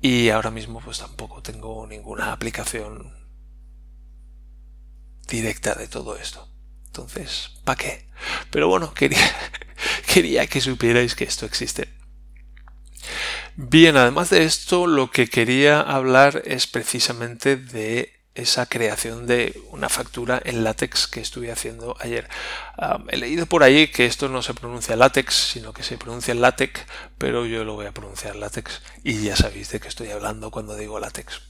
Y 0.00 0.30
ahora 0.30 0.50
mismo 0.50 0.80
pues 0.80 0.98
tampoco 0.98 1.42
tengo 1.42 1.86
ninguna 1.86 2.32
aplicación 2.32 3.12
directa 5.28 5.74
de 5.74 5.86
todo 5.86 6.16
esto. 6.16 6.48
Entonces, 6.86 7.60
¿para 7.64 7.76
qué? 7.76 8.08
Pero 8.50 8.68
bueno, 8.68 8.94
quería, 8.94 9.20
quería 10.12 10.46
que 10.46 10.62
supierais 10.62 11.14
que 11.14 11.24
esto 11.24 11.44
existe. 11.44 11.99
Bien, 13.62 13.98
además 13.98 14.30
de 14.30 14.44
esto, 14.44 14.86
lo 14.86 15.10
que 15.10 15.28
quería 15.28 15.82
hablar 15.82 16.42
es 16.46 16.66
precisamente 16.66 17.56
de 17.56 18.18
esa 18.34 18.64
creación 18.64 19.26
de 19.26 19.60
una 19.70 19.90
factura 19.90 20.40
en 20.42 20.64
látex 20.64 21.06
que 21.06 21.20
estuve 21.20 21.52
haciendo 21.52 21.94
ayer. 22.00 22.26
he 23.08 23.18
leído 23.18 23.44
por 23.44 23.62
ahí 23.62 23.88
que 23.88 24.06
esto 24.06 24.30
no 24.30 24.40
se 24.40 24.54
pronuncia 24.54 24.96
látex, 24.96 25.34
sino 25.34 25.74
que 25.74 25.82
se 25.82 25.98
pronuncia 25.98 26.34
látex, 26.34 26.80
pero 27.18 27.44
yo 27.44 27.62
lo 27.64 27.74
voy 27.74 27.84
a 27.84 27.92
pronunciar 27.92 28.34
látex 28.34 28.80
y 29.04 29.24
ya 29.24 29.36
sabéis 29.36 29.70
de 29.70 29.78
qué 29.78 29.88
estoy 29.88 30.10
hablando 30.10 30.50
cuando 30.50 30.74
digo 30.74 30.98
látex. 30.98 31.42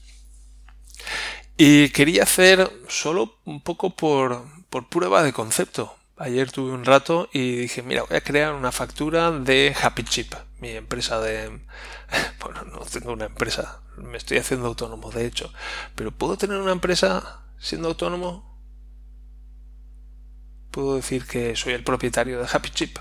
Y 1.55 1.89
quería 1.91 2.23
hacer 2.23 2.69
solo 2.89 3.37
un 3.45 3.61
poco 3.61 3.95
por, 3.95 4.43
por 4.69 4.89
prueba 4.89 5.23
de 5.23 5.31
concepto, 5.31 5.95
Ayer 6.21 6.51
tuve 6.51 6.71
un 6.71 6.85
rato 6.85 7.29
y 7.33 7.55
dije, 7.55 7.81
mira, 7.81 8.03
voy 8.03 8.15
a 8.15 8.21
crear 8.21 8.53
una 8.53 8.71
factura 8.71 9.31
de 9.31 9.75
Happy 9.81 10.03
Chip, 10.03 10.35
mi 10.59 10.69
empresa 10.69 11.19
de... 11.19 11.61
Bueno, 12.39 12.63
no 12.65 12.81
tengo 12.81 13.11
una 13.11 13.25
empresa, 13.25 13.81
me 13.97 14.19
estoy 14.19 14.37
haciendo 14.37 14.67
autónomo, 14.67 15.09
de 15.09 15.25
hecho. 15.25 15.51
Pero 15.95 16.11
¿puedo 16.11 16.37
tener 16.37 16.57
una 16.57 16.73
empresa 16.73 17.41
siendo 17.57 17.87
autónomo? 17.87 18.61
¿Puedo 20.69 20.95
decir 20.95 21.25
que 21.25 21.55
soy 21.55 21.73
el 21.73 21.83
propietario 21.83 22.39
de 22.39 22.47
Happy 22.51 22.69
Chip? 22.69 22.99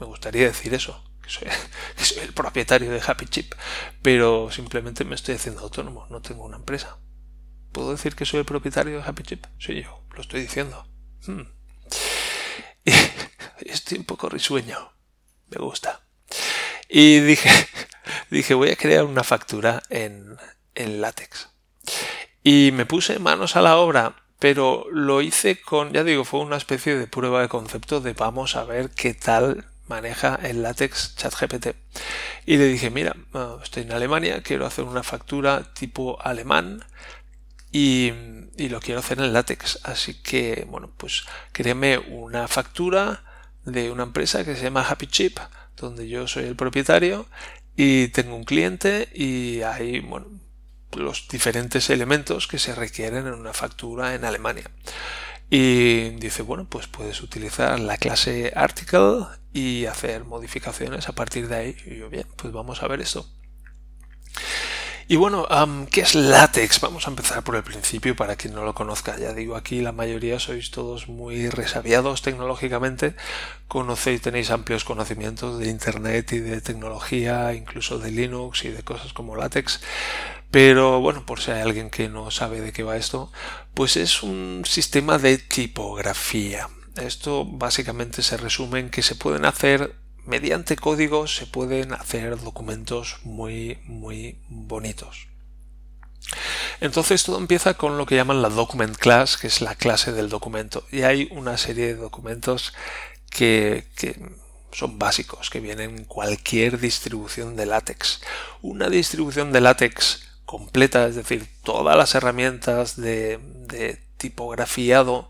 Me 0.00 0.06
gustaría 0.06 0.46
decir 0.46 0.74
eso, 0.74 1.04
que 1.22 1.30
soy, 1.30 1.46
que 1.96 2.04
soy 2.04 2.24
el 2.24 2.32
propietario 2.32 2.90
de 2.90 3.00
Happy 3.06 3.26
Chip, 3.26 3.54
pero 4.02 4.50
simplemente 4.50 5.04
me 5.04 5.14
estoy 5.14 5.36
haciendo 5.36 5.60
autónomo, 5.60 6.08
no 6.10 6.20
tengo 6.20 6.44
una 6.44 6.56
empresa. 6.56 6.98
¿Puedo 7.70 7.92
decir 7.92 8.16
que 8.16 8.26
soy 8.26 8.40
el 8.40 8.46
propietario 8.46 8.96
de 8.96 9.04
Happy 9.04 9.22
Chip? 9.22 9.46
Soy 9.58 9.84
yo, 9.84 10.02
lo 10.16 10.20
estoy 10.20 10.40
diciendo. 10.40 10.84
Hmm. 11.28 11.42
estoy 13.60 13.98
un 13.98 14.04
poco 14.04 14.28
risueño. 14.28 14.92
Me 15.48 15.58
gusta. 15.58 16.00
Y 16.88 17.20
dije, 17.20 17.50
dije, 18.30 18.54
voy 18.54 18.70
a 18.70 18.76
crear 18.76 19.04
una 19.04 19.24
factura 19.24 19.82
en, 19.90 20.36
en 20.74 21.00
látex. 21.00 21.48
Y 22.42 22.70
me 22.72 22.86
puse 22.86 23.18
manos 23.18 23.56
a 23.56 23.62
la 23.62 23.76
obra, 23.76 24.16
pero 24.38 24.86
lo 24.90 25.22
hice 25.22 25.60
con, 25.60 25.92
ya 25.92 26.04
digo, 26.04 26.24
fue 26.24 26.40
una 26.40 26.56
especie 26.56 26.96
de 26.96 27.06
prueba 27.06 27.40
de 27.40 27.48
concepto 27.48 28.00
de 28.00 28.12
vamos 28.12 28.56
a 28.56 28.64
ver 28.64 28.90
qué 28.90 29.14
tal 29.14 29.64
maneja 29.86 30.38
el 30.42 30.62
látex 30.62 31.16
ChatGPT. 31.16 31.68
Y 32.46 32.56
le 32.56 32.66
dije, 32.66 32.90
mira, 32.90 33.16
ah, 33.32 33.58
estoy 33.62 33.84
en 33.84 33.92
Alemania, 33.92 34.42
quiero 34.42 34.66
hacer 34.66 34.84
una 34.84 35.02
factura 35.02 35.72
tipo 35.74 36.20
alemán 36.20 36.84
y, 37.74 38.12
lo 38.68 38.80
quiero 38.80 39.00
hacer 39.00 39.18
en 39.18 39.32
látex. 39.32 39.80
Así 39.82 40.14
que, 40.22 40.64
bueno, 40.70 40.92
pues 40.96 41.24
créeme 41.50 41.98
una 41.98 42.46
factura 42.46 43.24
de 43.64 43.90
una 43.90 44.04
empresa 44.04 44.44
que 44.44 44.54
se 44.54 44.62
llama 44.62 44.86
Happy 44.88 45.08
Chip, 45.08 45.38
donde 45.76 46.08
yo 46.08 46.28
soy 46.28 46.44
el 46.44 46.54
propietario 46.54 47.26
y 47.76 48.08
tengo 48.08 48.36
un 48.36 48.44
cliente 48.44 49.08
y 49.12 49.62
hay, 49.62 49.98
bueno, 49.98 50.28
los 50.92 51.26
diferentes 51.26 51.90
elementos 51.90 52.46
que 52.46 52.60
se 52.60 52.76
requieren 52.76 53.26
en 53.26 53.34
una 53.34 53.52
factura 53.52 54.14
en 54.14 54.24
Alemania. 54.24 54.70
Y 55.50 56.10
dice, 56.10 56.42
bueno, 56.42 56.66
pues 56.68 56.86
puedes 56.86 57.22
utilizar 57.22 57.80
la 57.80 57.96
clase 57.96 58.52
article 58.54 59.26
y 59.52 59.86
hacer 59.86 60.24
modificaciones 60.24 61.08
a 61.08 61.12
partir 61.12 61.48
de 61.48 61.56
ahí. 61.56 61.76
Y 61.86 61.96
yo, 61.96 62.08
bien, 62.08 62.26
pues 62.36 62.52
vamos 62.52 62.84
a 62.84 62.88
ver 62.88 63.00
esto. 63.00 63.28
Y 65.06 65.16
bueno, 65.16 65.46
¿qué 65.90 66.00
es 66.00 66.14
látex? 66.14 66.80
Vamos 66.80 67.06
a 67.06 67.10
empezar 67.10 67.44
por 67.44 67.56
el 67.56 67.62
principio 67.62 68.16
para 68.16 68.36
quien 68.36 68.54
no 68.54 68.64
lo 68.64 68.74
conozca. 68.74 69.18
Ya 69.18 69.34
digo, 69.34 69.54
aquí 69.54 69.82
la 69.82 69.92
mayoría 69.92 70.40
sois 70.40 70.70
todos 70.70 71.08
muy 71.08 71.50
resabiados 71.50 72.22
tecnológicamente, 72.22 73.14
conocéis, 73.68 74.22
tenéis 74.22 74.50
amplios 74.50 74.84
conocimientos 74.84 75.58
de 75.58 75.68
Internet 75.68 76.32
y 76.32 76.38
de 76.38 76.62
tecnología, 76.62 77.52
incluso 77.52 77.98
de 77.98 78.12
Linux 78.12 78.64
y 78.64 78.70
de 78.70 78.82
cosas 78.82 79.12
como 79.12 79.36
látex. 79.36 79.80
Pero 80.50 81.00
bueno, 81.00 81.26
por 81.26 81.40
si 81.40 81.50
hay 81.50 81.60
alguien 81.60 81.90
que 81.90 82.08
no 82.08 82.30
sabe 82.30 82.62
de 82.62 82.72
qué 82.72 82.82
va 82.82 82.96
esto, 82.96 83.30
pues 83.74 83.98
es 83.98 84.22
un 84.22 84.62
sistema 84.64 85.18
de 85.18 85.36
tipografía. 85.36 86.68
Esto 86.96 87.44
básicamente 87.44 88.22
se 88.22 88.38
resume 88.38 88.80
en 88.80 88.88
que 88.88 89.02
se 89.02 89.16
pueden 89.16 89.44
hacer 89.44 89.96
mediante 90.26 90.76
código 90.76 91.26
se 91.26 91.46
pueden 91.46 91.92
hacer 91.92 92.38
documentos 92.40 93.18
muy, 93.24 93.78
muy 93.84 94.38
bonitos. 94.48 95.28
Entonces 96.80 97.24
todo 97.24 97.38
empieza 97.38 97.74
con 97.74 97.98
lo 97.98 98.06
que 98.06 98.16
llaman 98.16 98.42
la 98.42 98.48
document 98.48 98.96
class, 98.96 99.36
que 99.36 99.46
es 99.46 99.60
la 99.60 99.74
clase 99.74 100.12
del 100.12 100.28
documento. 100.28 100.84
Y 100.90 101.02
hay 101.02 101.28
una 101.30 101.56
serie 101.58 101.86
de 101.86 101.96
documentos 101.96 102.74
que, 103.30 103.84
son 104.72 104.98
básicos, 104.98 105.50
que 105.50 105.60
vienen 105.60 105.98
en 105.98 106.04
cualquier 106.04 106.78
distribución 106.78 107.56
de 107.56 107.66
látex. 107.66 108.20
Una 108.62 108.88
distribución 108.88 109.52
de 109.52 109.60
látex 109.60 110.22
completa, 110.44 111.06
es 111.06 111.14
decir, 111.14 111.46
todas 111.62 111.96
las 111.96 112.14
herramientas 112.14 112.96
de, 112.96 113.38
de 113.68 114.00
tipografiado 114.16 115.28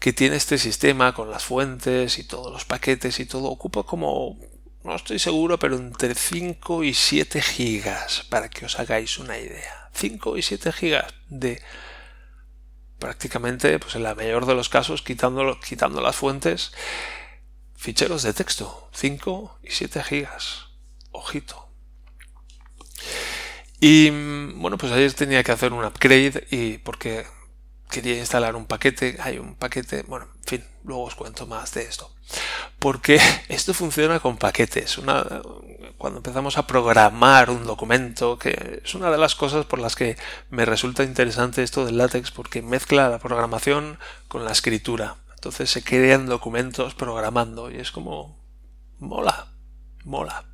que 0.00 0.12
tiene 0.14 0.36
este 0.36 0.58
sistema 0.58 1.14
con 1.14 1.30
las 1.30 1.44
fuentes 1.44 2.18
y 2.18 2.24
todos 2.24 2.50
los 2.50 2.64
paquetes 2.64 3.20
y 3.20 3.26
todo 3.26 3.48
ocupa 3.48 3.82
como 3.84 4.38
no 4.82 4.96
estoy 4.96 5.18
seguro, 5.18 5.58
pero 5.58 5.76
entre 5.76 6.14
5 6.14 6.84
y 6.84 6.94
7 6.94 7.42
gigas 7.42 8.24
para 8.30 8.48
que 8.48 8.64
os 8.64 8.78
hagáis 8.78 9.18
una 9.18 9.38
idea. 9.38 9.90
5 9.92 10.38
y 10.38 10.42
7 10.42 10.72
gigas 10.72 11.12
de 11.28 11.62
prácticamente, 12.98 13.78
pues 13.78 13.94
en 13.94 14.02
la 14.02 14.14
mayor 14.14 14.46
de 14.46 14.54
los 14.54 14.70
casos, 14.70 15.02
quitando, 15.02 15.60
quitando 15.60 16.00
las 16.00 16.16
fuentes, 16.16 16.72
ficheros 17.76 18.22
de 18.22 18.32
texto. 18.32 18.88
5 18.94 19.58
y 19.62 19.70
7 19.70 20.02
gigas. 20.02 20.66
Ojito. 21.10 21.68
Y 23.80 24.08
bueno, 24.54 24.78
pues 24.78 24.92
ayer 24.92 25.12
tenía 25.12 25.42
que 25.42 25.52
hacer 25.52 25.74
un 25.74 25.84
upgrade 25.84 26.46
y 26.50 26.78
porque 26.78 27.26
quería 27.90 28.16
instalar 28.18 28.56
un 28.56 28.66
paquete, 28.66 29.16
hay 29.20 29.38
un 29.38 29.54
paquete, 29.54 30.02
bueno, 30.02 30.28
en 30.38 30.44
fin, 30.44 30.64
luego 30.84 31.04
os 31.04 31.14
cuento 31.14 31.46
más 31.46 31.74
de 31.74 31.82
esto. 31.82 32.10
Porque 32.78 33.20
esto 33.48 33.74
funciona 33.74 34.20
con 34.20 34.38
paquetes. 34.38 34.98
Una, 34.98 35.24
cuando 35.98 36.18
empezamos 36.18 36.56
a 36.56 36.66
programar 36.66 37.50
un 37.50 37.66
documento, 37.66 38.38
que 38.38 38.80
es 38.84 38.94
una 38.94 39.10
de 39.10 39.18
las 39.18 39.34
cosas 39.34 39.66
por 39.66 39.78
las 39.78 39.96
que 39.96 40.16
me 40.48 40.64
resulta 40.64 41.04
interesante 41.04 41.62
esto 41.62 41.84
del 41.84 41.98
látex, 41.98 42.30
porque 42.30 42.62
mezcla 42.62 43.08
la 43.08 43.18
programación 43.18 43.98
con 44.28 44.44
la 44.44 44.52
escritura. 44.52 45.16
Entonces 45.34 45.70
se 45.70 45.82
crean 45.82 46.26
documentos 46.26 46.94
programando 46.94 47.70
y 47.70 47.76
es 47.76 47.90
como 47.90 48.38
mola, 48.98 49.48
mola. 50.04 50.49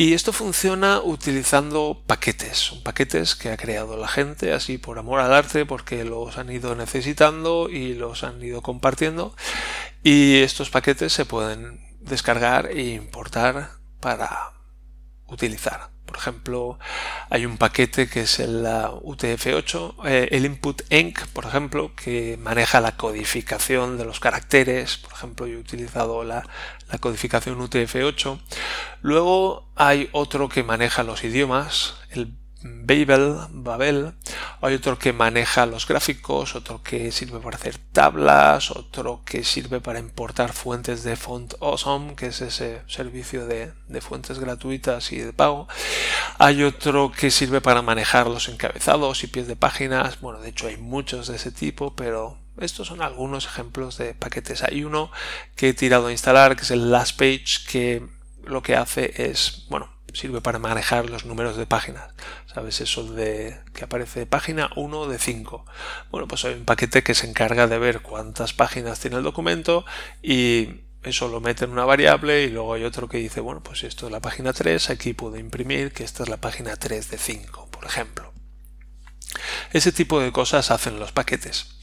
Y 0.00 0.14
esto 0.14 0.32
funciona 0.32 1.00
utilizando 1.00 2.04
paquetes, 2.06 2.70
paquetes 2.84 3.34
que 3.34 3.50
ha 3.50 3.56
creado 3.56 3.96
la 3.96 4.06
gente 4.06 4.52
así 4.52 4.78
por 4.78 4.96
amor 4.96 5.18
al 5.18 5.34
arte 5.34 5.66
porque 5.66 6.04
los 6.04 6.38
han 6.38 6.52
ido 6.52 6.76
necesitando 6.76 7.68
y 7.68 7.94
los 7.94 8.22
han 8.22 8.40
ido 8.40 8.62
compartiendo 8.62 9.34
y 10.04 10.36
estos 10.36 10.70
paquetes 10.70 11.12
se 11.12 11.24
pueden 11.24 11.80
descargar 11.98 12.66
e 12.70 12.90
importar 12.90 13.70
para 13.98 14.52
utilizar. 15.26 15.90
Por 16.06 16.16
ejemplo, 16.16 16.78
hay 17.28 17.44
un 17.44 17.58
paquete 17.58 18.08
que 18.08 18.22
es 18.22 18.38
el 18.38 18.64
UTF-8, 18.64 20.06
eh, 20.06 20.28
el 20.30 20.46
Input 20.46 20.80
Enc, 20.88 21.26
por 21.34 21.44
ejemplo, 21.44 21.94
que 21.94 22.38
maneja 22.38 22.80
la 22.80 22.96
codificación 22.96 23.98
de 23.98 24.06
los 24.06 24.18
caracteres. 24.18 24.96
Por 24.96 25.12
ejemplo, 25.12 25.46
yo 25.46 25.58
he 25.58 25.60
utilizado 25.60 26.24
la, 26.24 26.48
la 26.90 26.98
codificación 26.98 27.58
UTF-8. 27.60 28.38
Luego 29.02 29.70
hay 29.76 30.08
otro 30.12 30.48
que 30.48 30.62
maneja 30.62 31.02
los 31.02 31.24
idiomas, 31.24 31.94
el 32.10 32.34
Babel, 32.60 33.36
Babel, 33.50 34.14
hay 34.60 34.74
otro 34.74 34.98
que 34.98 35.12
maneja 35.12 35.64
los 35.64 35.86
gráficos, 35.86 36.56
otro 36.56 36.82
que 36.82 37.12
sirve 37.12 37.38
para 37.38 37.56
hacer 37.56 37.78
tablas, 37.92 38.72
otro 38.72 39.22
que 39.24 39.44
sirve 39.44 39.80
para 39.80 40.00
importar 40.00 40.52
fuentes 40.52 41.04
de 41.04 41.14
Font 41.14 41.54
Awesome, 41.60 42.16
que 42.16 42.26
es 42.26 42.40
ese 42.40 42.82
servicio 42.88 43.46
de, 43.46 43.72
de 43.86 44.00
fuentes 44.00 44.40
gratuitas 44.40 45.12
y 45.12 45.18
de 45.18 45.32
pago. 45.32 45.68
Hay 46.38 46.64
otro 46.64 47.12
que 47.12 47.30
sirve 47.30 47.60
para 47.60 47.80
manejar 47.80 48.26
los 48.26 48.48
encabezados 48.48 49.22
y 49.22 49.28
pies 49.28 49.46
de 49.46 49.54
páginas. 49.54 50.20
Bueno, 50.20 50.40
de 50.40 50.48
hecho 50.48 50.66
hay 50.66 50.78
muchos 50.78 51.28
de 51.28 51.36
ese 51.36 51.52
tipo, 51.52 51.94
pero 51.94 52.38
estos 52.60 52.88
son 52.88 53.02
algunos 53.02 53.46
ejemplos 53.46 53.98
de 53.98 54.14
paquetes. 54.14 54.62
Hay 54.62 54.84
uno 54.84 55.10
que 55.56 55.70
he 55.70 55.74
tirado 55.74 56.08
a 56.08 56.12
instalar, 56.12 56.56
que 56.56 56.62
es 56.62 56.70
el 56.70 56.90
Last 56.90 57.18
Page, 57.18 57.66
que 57.68 58.06
lo 58.44 58.62
que 58.62 58.76
hace 58.76 59.30
es, 59.30 59.66
bueno, 59.68 59.90
sirve 60.12 60.40
para 60.40 60.58
manejar 60.58 61.10
los 61.10 61.24
números 61.24 61.56
de 61.56 61.66
páginas. 61.66 62.12
¿Sabes? 62.52 62.80
Eso 62.80 63.04
de 63.04 63.60
que 63.74 63.84
aparece 63.84 64.26
página 64.26 64.70
1 64.76 65.06
de 65.06 65.18
5. 65.18 65.64
Bueno, 66.10 66.26
pues 66.26 66.44
hay 66.44 66.54
un 66.54 66.64
paquete 66.64 67.02
que 67.02 67.14
se 67.14 67.28
encarga 67.28 67.66
de 67.66 67.78
ver 67.78 68.00
cuántas 68.00 68.52
páginas 68.52 69.00
tiene 69.00 69.16
el 69.16 69.22
documento 69.22 69.84
y 70.22 70.80
eso 71.02 71.28
lo 71.28 71.40
mete 71.40 71.64
en 71.64 71.70
una 71.70 71.84
variable 71.84 72.42
y 72.42 72.50
luego 72.50 72.74
hay 72.74 72.84
otro 72.84 73.08
que 73.08 73.18
dice, 73.18 73.40
bueno, 73.40 73.62
pues 73.62 73.84
esto 73.84 74.06
es 74.06 74.12
la 74.12 74.20
página 74.20 74.52
3, 74.52 74.90
aquí 74.90 75.12
puedo 75.12 75.36
imprimir 75.36 75.92
que 75.92 76.04
esta 76.04 76.22
es 76.24 76.28
la 76.28 76.38
página 76.38 76.76
3 76.76 77.10
de 77.10 77.18
5, 77.18 77.68
por 77.70 77.84
ejemplo. 77.84 78.32
Ese 79.72 79.92
tipo 79.92 80.20
de 80.20 80.32
cosas 80.32 80.70
hacen 80.70 80.98
los 80.98 81.12
paquetes. 81.12 81.76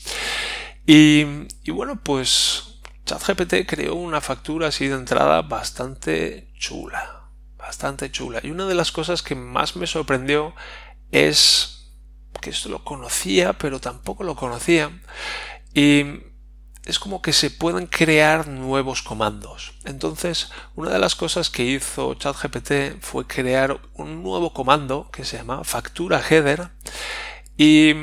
Y, 0.86 1.26
y 1.64 1.72
bueno, 1.72 2.00
pues 2.02 2.80
ChatGPT 3.06 3.68
creó 3.68 3.96
una 3.96 4.22
factura 4.22 4.68
así 4.68 4.88
de 4.88 4.96
entrada 4.96 5.42
bastante 5.42 6.52
chula 6.58 7.26
bastante 7.66 8.12
chula. 8.12 8.40
Y 8.44 8.52
una 8.52 8.66
de 8.68 8.76
las 8.76 8.92
cosas 8.92 9.24
que 9.24 9.36
más 9.36 9.76
me 9.76 9.88
sorprendió 9.88 10.54
es 11.12 11.92
que 12.42 12.52
esto 12.52 12.70
lo 12.70 12.84
conocía, 12.84 13.54
pero 13.54 13.80
tampoco 13.80 14.24
lo 14.24 14.36
conocía. 14.36 14.92
Y 15.74 16.06
es 16.86 17.00
como 17.00 17.22
que 17.22 17.34
se 17.34 17.50
pueden 17.50 17.88
crear 17.88 18.48
nuevos 18.48 19.02
comandos. 19.02 19.74
Entonces, 19.86 20.52
una 20.76 20.92
de 20.92 21.00
las 21.00 21.16
cosas 21.16 21.50
que 21.50 21.64
hizo 21.64 22.14
ChatGPT 22.14 23.02
fue 23.02 23.26
crear 23.26 23.80
un 23.94 24.22
nuevo 24.22 24.54
comando 24.54 25.10
que 25.12 25.26
se 25.26 25.38
llama 25.38 25.64
factura 25.64 26.22
header 26.22 26.70
y 27.58 27.94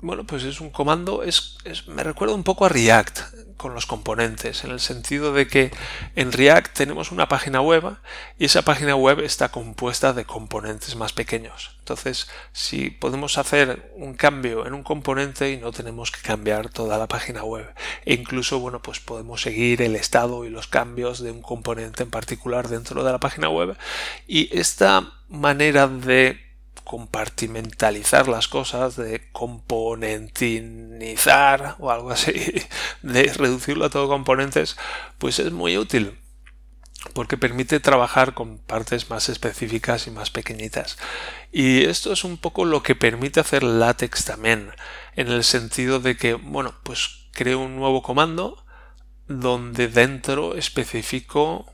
bueno, 0.00 0.24
pues 0.24 0.44
es 0.44 0.60
un 0.60 0.70
comando, 0.70 1.24
es, 1.24 1.56
me 1.88 2.04
recuerda 2.04 2.34
un 2.34 2.44
poco 2.44 2.64
a 2.64 2.68
React 2.68 3.18
con 3.56 3.74
los 3.74 3.86
componentes, 3.86 4.62
en 4.62 4.70
el 4.70 4.78
sentido 4.78 5.32
de 5.32 5.48
que 5.48 5.72
en 6.14 6.30
React 6.30 6.72
tenemos 6.72 7.10
una 7.10 7.26
página 7.26 7.60
web 7.60 7.96
y 8.38 8.44
esa 8.44 8.62
página 8.62 8.94
web 8.94 9.18
está 9.18 9.48
compuesta 9.48 10.12
de 10.12 10.24
componentes 10.24 10.94
más 10.94 11.12
pequeños. 11.12 11.72
Entonces, 11.80 12.28
si 12.52 12.90
podemos 12.90 13.38
hacer 13.38 13.92
un 13.96 14.14
cambio 14.14 14.66
en 14.66 14.74
un 14.74 14.84
componente 14.84 15.50
y 15.50 15.56
no 15.56 15.72
tenemos 15.72 16.12
que 16.12 16.20
cambiar 16.20 16.68
toda 16.68 16.96
la 16.96 17.08
página 17.08 17.42
web. 17.42 17.68
E 18.04 18.14
incluso, 18.14 18.60
bueno, 18.60 18.80
pues 18.80 19.00
podemos 19.00 19.42
seguir 19.42 19.82
el 19.82 19.96
estado 19.96 20.44
y 20.44 20.50
los 20.50 20.68
cambios 20.68 21.20
de 21.20 21.32
un 21.32 21.42
componente 21.42 22.04
en 22.04 22.10
particular 22.10 22.68
dentro 22.68 23.02
de 23.02 23.10
la 23.10 23.18
página 23.18 23.48
web. 23.48 23.76
Y 24.28 24.56
esta 24.56 25.14
manera 25.28 25.88
de 25.88 26.47
compartimentalizar 26.88 28.26
las 28.26 28.48
cosas, 28.48 28.96
de 28.96 29.30
componentinizar 29.30 31.76
o 31.78 31.92
algo 31.92 32.10
así, 32.10 32.32
de 33.02 33.32
reducirlo 33.34 33.84
a 33.84 33.90
todo 33.90 34.08
componentes, 34.08 34.76
pues 35.18 35.38
es 35.38 35.52
muy 35.52 35.78
útil 35.78 36.18
porque 37.12 37.36
permite 37.36 37.78
trabajar 37.78 38.34
con 38.34 38.58
partes 38.58 39.08
más 39.10 39.28
específicas 39.28 40.08
y 40.08 40.10
más 40.10 40.30
pequeñitas. 40.30 40.98
Y 41.52 41.84
esto 41.84 42.12
es 42.12 42.24
un 42.24 42.38
poco 42.38 42.64
lo 42.64 42.82
que 42.82 42.96
permite 42.96 43.38
hacer 43.38 43.62
LaTeX 43.62 44.24
también, 44.24 44.72
en 45.14 45.28
el 45.28 45.44
sentido 45.44 46.00
de 46.00 46.16
que, 46.16 46.34
bueno, 46.34 46.74
pues 46.82 47.28
creo 47.32 47.60
un 47.60 47.76
nuevo 47.76 48.02
comando 48.02 48.64
donde 49.28 49.86
dentro 49.88 50.56
especifico 50.56 51.66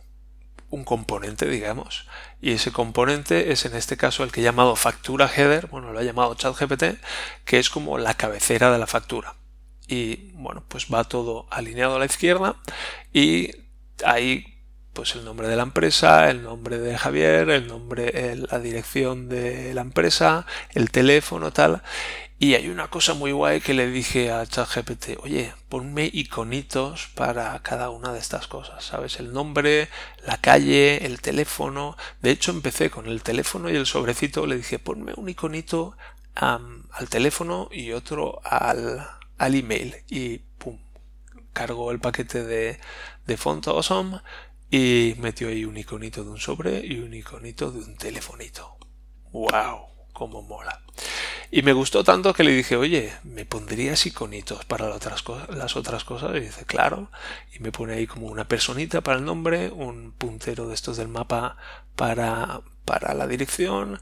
un 0.75 0.85
componente, 0.85 1.47
digamos. 1.47 2.07
Y 2.43 2.53
ese 2.53 2.73
componente 2.73 3.53
es 3.53 3.65
en 3.65 3.77
este 3.77 3.97
caso 3.97 4.25
el 4.25 4.33
que 4.33 4.41
he 4.41 4.45
llamado 4.45 4.75
factura 4.77 5.31
header, 5.35 5.69
bueno, 5.69 5.93
lo 5.93 6.01
ha 6.01 6.03
llamado 6.03 6.35
ChatGPT, 6.35 6.99
que 7.45 7.59
es 7.59 7.71
como 7.71 7.97
la 7.97 8.15
cabecera 8.15 8.73
de 8.73 8.79
la 8.79 8.87
factura. 8.87 9.37
Y 9.87 10.33
bueno, 10.33 10.65
pues 10.69 10.87
va 10.93 11.05
todo 11.05 11.47
alineado 11.51 11.97
a 11.97 11.99
la 11.99 12.07
izquierda 12.07 12.57
y 13.13 13.51
ahí 14.05 14.54
pues 14.95 15.17
el 15.17 15.25
nombre 15.25 15.49
de 15.49 15.57
la 15.57 15.65
empresa, 15.65 16.31
el 16.31 16.43
nombre 16.43 16.79
de 16.79 16.97
Javier, 16.97 17.51
el 17.51 17.67
nombre, 17.67 18.37
la 18.37 18.59
dirección 18.61 19.29
de 19.29 19.75
la 19.75 19.83
empresa, 19.83 20.47
el 20.71 20.91
teléfono, 20.91 21.53
tal. 21.53 21.83
Y 22.39 22.55
hay 22.55 22.69
una 22.69 22.89
cosa 22.89 23.15
muy 23.15 23.33
guay 23.33 23.61
que 23.61 23.75
le 23.75 23.89
dije 23.89 24.31
a 24.31 24.47
ChatGPT, 24.47 25.19
oye, 25.23 25.53
ponme 25.69 26.09
iconitos 26.13 27.09
para 27.15 27.59
cada 27.61 27.91
una 27.91 28.13
de 28.13 28.19
estas 28.21 28.47
cosas, 28.47 28.85
¿sabes? 28.85 29.19
El 29.19 29.33
nombre, 29.33 29.89
la 30.27 30.39
calle, 30.39 31.05
el 31.07 31.21
teléfono. 31.21 31.97
De 32.23 32.31
hecho, 32.31 32.51
empecé 32.51 32.91
con 32.91 33.07
el 33.07 33.23
teléfono 33.23 33.71
y 33.71 33.77
el 33.77 33.87
sobrecito, 33.87 34.47
le 34.47 34.57
dije, 34.57 34.79
ponme 34.79 35.13
un 35.17 35.29
iconito 35.29 35.97
al 36.35 37.09
teléfono 37.09 37.69
y 37.73 37.93
otro 37.93 38.41
al, 38.45 39.07
al 39.39 39.55
email. 39.55 39.97
Y 40.09 40.39
pum, 40.39 40.79
cargo 41.53 41.91
el 41.91 42.01
paquete 42.01 42.45
de, 42.45 42.81
de 43.27 43.37
Font 43.37 43.67
Awesome 43.69 44.21
y 44.77 45.15
metió 45.21 45.47
ahí 45.47 45.65
un 45.65 45.77
iconito 45.77 46.25
de 46.25 46.31
un 46.31 46.39
sobre 46.41 46.85
y 46.85 46.99
un 46.99 47.15
iconito 47.15 47.71
de 47.71 47.79
un 47.79 47.97
telefonito. 47.97 48.77
¡Wow! 49.31 49.87
¡Cómo 50.13 50.43
mola! 50.43 50.83
Y 51.53 51.63
me 51.63 51.73
gustó 51.73 52.03
tanto 52.03 52.35
que 52.35 52.43
le 52.43 52.51
dije, 52.51 52.75
oye, 52.75 53.13
¿me 53.23 53.45
pondrías 53.45 54.05
iconitos 54.05 54.65
para 54.65 54.89
las 54.89 55.77
otras, 55.77 56.03
cosas? 56.03 56.35
Y 56.35 56.41
dice, 56.41 56.65
claro. 56.65 57.09
Y 57.55 57.61
me 57.61 57.71
pone 57.71 57.95
ahí 57.95 58.09
como 58.09 58.27
una 58.27 58.49
personita 58.49 59.01
para 59.01 59.19
el 59.19 59.25
nombre, 59.25 59.71
un 59.71 60.11
puntero 60.11 60.67
de 60.67 60.75
estos 60.75 60.97
del 60.97 61.07
mapa 61.07 61.57
para, 61.95 62.63
para 62.85 63.15
la 63.15 63.29
dirección, 63.29 64.01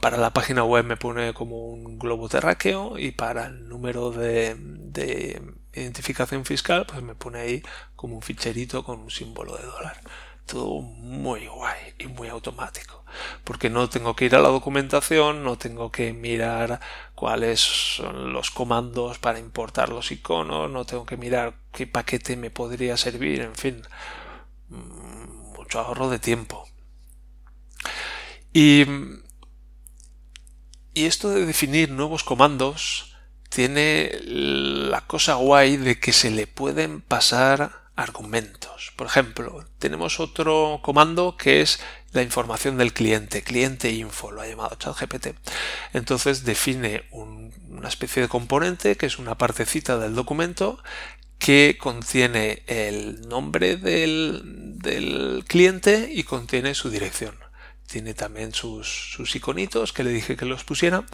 para 0.00 0.18
la 0.18 0.32
página 0.32 0.62
web 0.62 0.84
me 0.84 0.98
pone 0.98 1.34
como 1.34 1.66
un 1.66 1.98
globo 1.98 2.28
terráqueo 2.28 2.96
y 2.96 3.10
para 3.10 3.46
el 3.46 3.68
número 3.68 4.12
de 4.12 4.54
identificación 5.72 6.44
fiscal 6.44 6.86
pues 6.86 7.02
me 7.02 7.14
pone 7.14 7.40
ahí 7.40 7.62
como 7.96 8.16
un 8.16 8.22
ficherito 8.22 8.84
con 8.84 9.00
un 9.00 9.10
símbolo 9.10 9.56
de 9.56 9.64
dólar 9.64 10.00
todo 10.50 10.80
muy 10.80 11.46
guay 11.46 11.94
y 11.98 12.06
muy 12.08 12.28
automático. 12.28 13.04
Porque 13.44 13.70
no 13.70 13.88
tengo 13.88 14.16
que 14.16 14.24
ir 14.24 14.34
a 14.34 14.40
la 14.40 14.48
documentación, 14.48 15.44
no 15.44 15.56
tengo 15.56 15.92
que 15.92 16.12
mirar 16.12 16.80
cuáles 17.14 17.60
son 17.60 18.32
los 18.32 18.50
comandos 18.50 19.18
para 19.18 19.38
importar 19.38 19.90
los 19.90 20.10
iconos, 20.10 20.70
no 20.70 20.84
tengo 20.84 21.06
que 21.06 21.16
mirar 21.16 21.54
qué 21.72 21.86
paquete 21.86 22.36
me 22.36 22.50
podría 22.50 22.96
servir, 22.96 23.42
en 23.42 23.54
fin, 23.54 23.82
mm, 24.68 25.52
mucho 25.56 25.80
ahorro 25.80 26.10
de 26.10 26.18
tiempo. 26.18 26.66
Y, 28.52 28.84
y 30.94 31.04
esto 31.06 31.30
de 31.30 31.46
definir 31.46 31.90
nuevos 31.90 32.24
comandos 32.24 33.09
tiene 33.50 34.12
la 34.24 35.02
cosa 35.02 35.34
guay 35.34 35.76
de 35.76 35.98
que 35.98 36.12
se 36.12 36.30
le 36.30 36.46
pueden 36.46 37.02
pasar 37.02 37.72
argumentos. 37.96 38.92
Por 38.96 39.06
ejemplo, 39.06 39.64
tenemos 39.78 40.20
otro 40.20 40.80
comando 40.82 41.36
que 41.36 41.60
es 41.60 41.80
la 42.12 42.22
información 42.22 42.78
del 42.78 42.92
cliente, 42.92 43.42
cliente 43.42 43.90
info, 43.90 44.30
lo 44.30 44.40
ha 44.40 44.46
llamado 44.46 44.76
ChatGPT. 44.76 45.34
Entonces 45.92 46.44
define 46.44 47.04
una 47.10 47.88
especie 47.88 48.22
de 48.22 48.28
componente 48.28 48.96
que 48.96 49.06
es 49.06 49.18
una 49.18 49.36
partecita 49.36 49.98
del 49.98 50.14
documento 50.14 50.82
que 51.38 51.76
contiene 51.78 52.62
el 52.66 53.28
nombre 53.28 53.76
del, 53.76 54.42
del 54.78 55.44
cliente 55.46 56.10
y 56.12 56.22
contiene 56.22 56.74
su 56.74 56.88
dirección. 56.88 57.34
Tiene 57.86 58.14
también 58.14 58.54
sus, 58.54 59.12
sus 59.12 59.34
iconitos 59.34 59.92
que 59.92 60.04
le 60.04 60.10
dije 60.10 60.36
que 60.36 60.44
los 60.44 60.62
pusiera. 60.62 61.04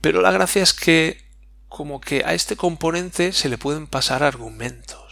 Pero 0.00 0.20
la 0.20 0.32
gracia 0.32 0.62
es 0.62 0.72
que 0.72 1.27
como 1.68 2.00
que 2.00 2.22
a 2.24 2.34
este 2.34 2.56
componente 2.56 3.32
se 3.32 3.48
le 3.48 3.58
pueden 3.58 3.86
pasar 3.86 4.22
argumentos 4.22 5.08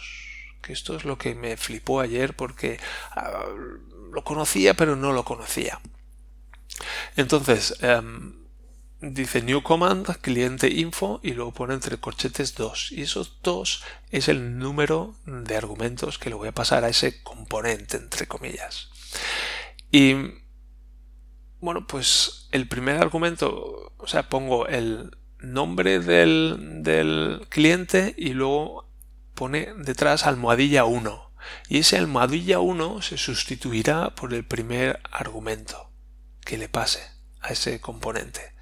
esto 0.69 0.95
es 0.95 1.05
lo 1.05 1.17
que 1.17 1.35
me 1.35 1.57
flipó 1.57 2.01
ayer 2.01 2.35
porque 2.35 2.79
ah, 3.11 3.45
lo 4.11 4.23
conocía 4.23 4.73
pero 4.73 4.95
no 4.95 5.13
lo 5.13 5.23
conocía. 5.23 5.79
Entonces, 7.15 7.75
em, 7.81 8.35
dice 9.01 9.41
new 9.41 9.63
command, 9.63 10.05
cliente 10.21 10.69
info 10.69 11.19
y 11.23 11.33
luego 11.33 11.53
pone 11.53 11.73
entre 11.73 11.97
corchetes 11.97 12.55
2 12.55 12.91
y 12.91 13.01
esos 13.03 13.39
2 13.43 13.83
es 14.11 14.27
el 14.27 14.57
número 14.59 15.15
de 15.25 15.55
argumentos 15.55 16.17
que 16.17 16.29
le 16.29 16.35
voy 16.35 16.49
a 16.49 16.53
pasar 16.53 16.83
a 16.83 16.89
ese 16.89 17.23
componente 17.23 17.97
entre 17.97 18.27
comillas. 18.27 18.89
Y 19.91 20.15
bueno, 21.59 21.87
pues 21.87 22.47
el 22.51 22.67
primer 22.67 22.97
argumento, 22.97 23.93
o 23.97 24.07
sea, 24.07 24.29
pongo 24.29 24.67
el 24.67 25.17
nombre 25.39 25.99
del, 25.99 27.45
cliente 27.49 28.13
y 28.17 28.29
luego 28.29 28.89
pone 29.33 29.73
detrás 29.77 30.25
almohadilla 30.25 30.85
1 30.85 31.31
y 31.69 31.79
ese 31.79 31.97
almohadilla 31.97 32.59
1 32.59 33.01
se 33.01 33.17
sustituirá 33.17 34.15
por 34.15 34.33
el 34.33 34.45
primer 34.45 34.99
argumento 35.11 35.91
que 36.43 36.57
le 36.57 36.69
pase 36.69 37.01
a 37.41 37.49
ese 37.49 37.79
componente. 37.79 38.53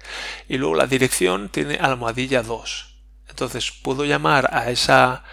Y 0.48 0.58
luego 0.58 0.76
la 0.76 0.86
dirección 0.86 1.48
tiene 1.48 1.76
almohadilla 1.76 2.42
2. 2.42 2.94
Entonces 3.28 3.70
puedo 3.70 4.04
llamar 4.04 4.48
a 4.52 4.70
esa, 4.70 5.24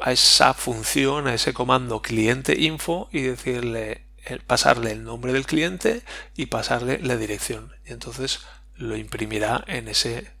a 0.00 0.12
esa 0.12 0.54
función, 0.54 1.28
a 1.28 1.34
ese 1.34 1.52
comando 1.52 2.02
cliente 2.02 2.60
info 2.60 3.08
y 3.12 3.22
decirle, 3.22 4.06
pasarle 4.46 4.92
el 4.92 5.04
nombre 5.04 5.32
del 5.32 5.46
cliente 5.46 6.02
y 6.36 6.46
pasarle 6.46 6.98
la 6.98 7.16
dirección. 7.16 7.72
Y 7.84 7.92
entonces 7.92 8.40
lo 8.74 8.96
imprimirá 8.96 9.64
en 9.66 9.88
ese 9.88 10.39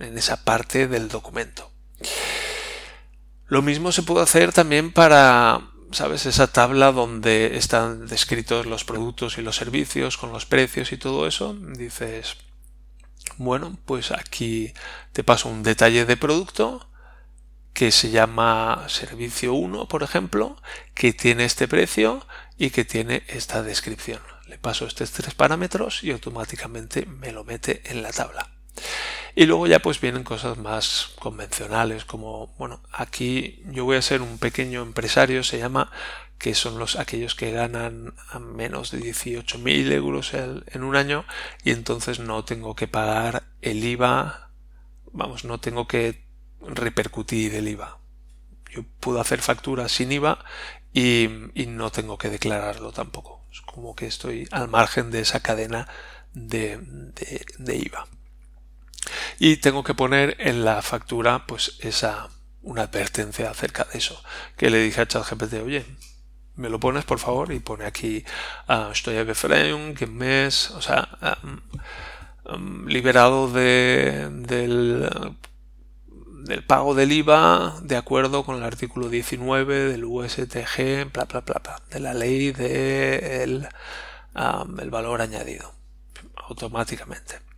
en 0.00 0.18
esa 0.18 0.44
parte 0.44 0.88
del 0.88 1.08
documento. 1.08 1.70
Lo 3.46 3.62
mismo 3.62 3.92
se 3.92 4.02
puede 4.02 4.22
hacer 4.22 4.52
también 4.52 4.92
para, 4.92 5.60
¿sabes? 5.92 6.26
Esa 6.26 6.46
tabla 6.46 6.92
donde 6.92 7.56
están 7.56 8.06
descritos 8.06 8.66
los 8.66 8.84
productos 8.84 9.38
y 9.38 9.42
los 9.42 9.56
servicios 9.56 10.16
con 10.16 10.32
los 10.32 10.46
precios 10.46 10.92
y 10.92 10.96
todo 10.96 11.26
eso. 11.26 11.54
Dices, 11.54 12.36
bueno, 13.38 13.76
pues 13.86 14.12
aquí 14.12 14.72
te 15.12 15.24
paso 15.24 15.48
un 15.48 15.62
detalle 15.62 16.04
de 16.04 16.16
producto 16.16 16.88
que 17.72 17.90
se 17.90 18.10
llama 18.10 18.84
servicio 18.88 19.54
1, 19.54 19.88
por 19.88 20.02
ejemplo, 20.02 20.56
que 20.94 21.12
tiene 21.12 21.44
este 21.44 21.68
precio 21.68 22.26
y 22.56 22.70
que 22.70 22.84
tiene 22.84 23.24
esta 23.28 23.62
descripción. 23.62 24.20
Le 24.46 24.58
paso 24.58 24.86
estos 24.86 25.12
tres 25.12 25.34
parámetros 25.34 26.04
y 26.04 26.10
automáticamente 26.10 27.06
me 27.06 27.32
lo 27.32 27.44
mete 27.44 27.82
en 27.90 28.02
la 28.02 28.12
tabla. 28.12 28.59
Y 29.34 29.46
luego 29.46 29.66
ya 29.66 29.78
pues 29.78 30.00
vienen 30.00 30.24
cosas 30.24 30.58
más 30.58 31.12
convencionales 31.18 32.04
como, 32.04 32.48
bueno, 32.58 32.82
aquí 32.92 33.62
yo 33.66 33.84
voy 33.84 33.96
a 33.96 34.02
ser 34.02 34.22
un 34.22 34.38
pequeño 34.38 34.82
empresario, 34.82 35.44
se 35.44 35.58
llama, 35.58 35.90
que 36.38 36.54
son 36.54 36.78
los 36.78 36.96
aquellos 36.96 37.34
que 37.34 37.52
ganan 37.52 38.14
a 38.30 38.38
menos 38.38 38.90
de 38.90 39.00
18.000 39.00 39.92
euros 39.92 40.34
en 40.34 40.82
un 40.82 40.96
año 40.96 41.24
y 41.64 41.70
entonces 41.70 42.18
no 42.18 42.44
tengo 42.44 42.74
que 42.74 42.88
pagar 42.88 43.44
el 43.62 43.84
IVA, 43.84 44.50
vamos, 45.12 45.44
no 45.44 45.60
tengo 45.60 45.86
que 45.86 46.24
repercutir 46.60 47.54
el 47.54 47.68
IVA. 47.68 47.98
Yo 48.70 48.84
puedo 49.00 49.20
hacer 49.20 49.42
facturas 49.42 49.92
sin 49.92 50.12
IVA 50.12 50.44
y, 50.92 51.28
no 51.68 51.90
tengo 51.90 52.18
que 52.18 52.30
declararlo 52.30 52.92
tampoco. 52.92 53.44
Es 53.52 53.60
como 53.60 53.94
que 53.94 54.06
estoy 54.06 54.48
al 54.50 54.68
margen 54.68 55.10
de 55.10 55.20
esa 55.20 55.40
cadena 55.40 55.88
de 56.32 56.78
IVA 57.68 58.06
y 59.40 59.56
tengo 59.56 59.82
que 59.82 59.94
poner 59.94 60.36
en 60.38 60.66
la 60.66 60.82
factura 60.82 61.46
pues 61.46 61.78
esa 61.80 62.28
una 62.62 62.82
advertencia 62.82 63.50
acerca 63.50 63.84
de 63.90 63.98
eso 63.98 64.22
que 64.58 64.68
le 64.68 64.82
dije 64.82 65.00
a 65.00 65.08
ChatGPT 65.08 65.54
oye 65.64 65.86
me 66.56 66.68
lo 66.68 66.78
pones 66.78 67.06
por 67.06 67.18
favor 67.18 67.50
y 67.50 67.58
pone 67.58 67.86
aquí 67.86 68.22
uh, 68.68 68.92
estoy 68.92 69.16
a 69.16 69.24
que 69.24 70.06
mes 70.06 70.70
o 70.72 70.82
sea 70.82 71.08
liberado 72.86 73.50
de, 73.50 74.28
del 74.30 75.08
del 76.44 76.64
pago 76.64 76.94
del 76.94 77.10
IVA 77.10 77.76
de 77.82 77.96
acuerdo 77.96 78.44
con 78.44 78.56
el 78.56 78.62
artículo 78.64 79.08
19 79.08 79.90
del 79.90 80.04
USTG, 80.04 81.12
bla, 81.12 81.24
bla, 81.24 81.40
bla, 81.40 81.60
bla 81.62 81.82
de 81.90 82.00
la 82.00 82.12
ley 82.12 82.50
del 82.52 83.62
de 83.62 84.82
el 84.82 84.90
valor 84.90 85.22
añadido 85.22 85.72
automáticamente. 86.36 87.49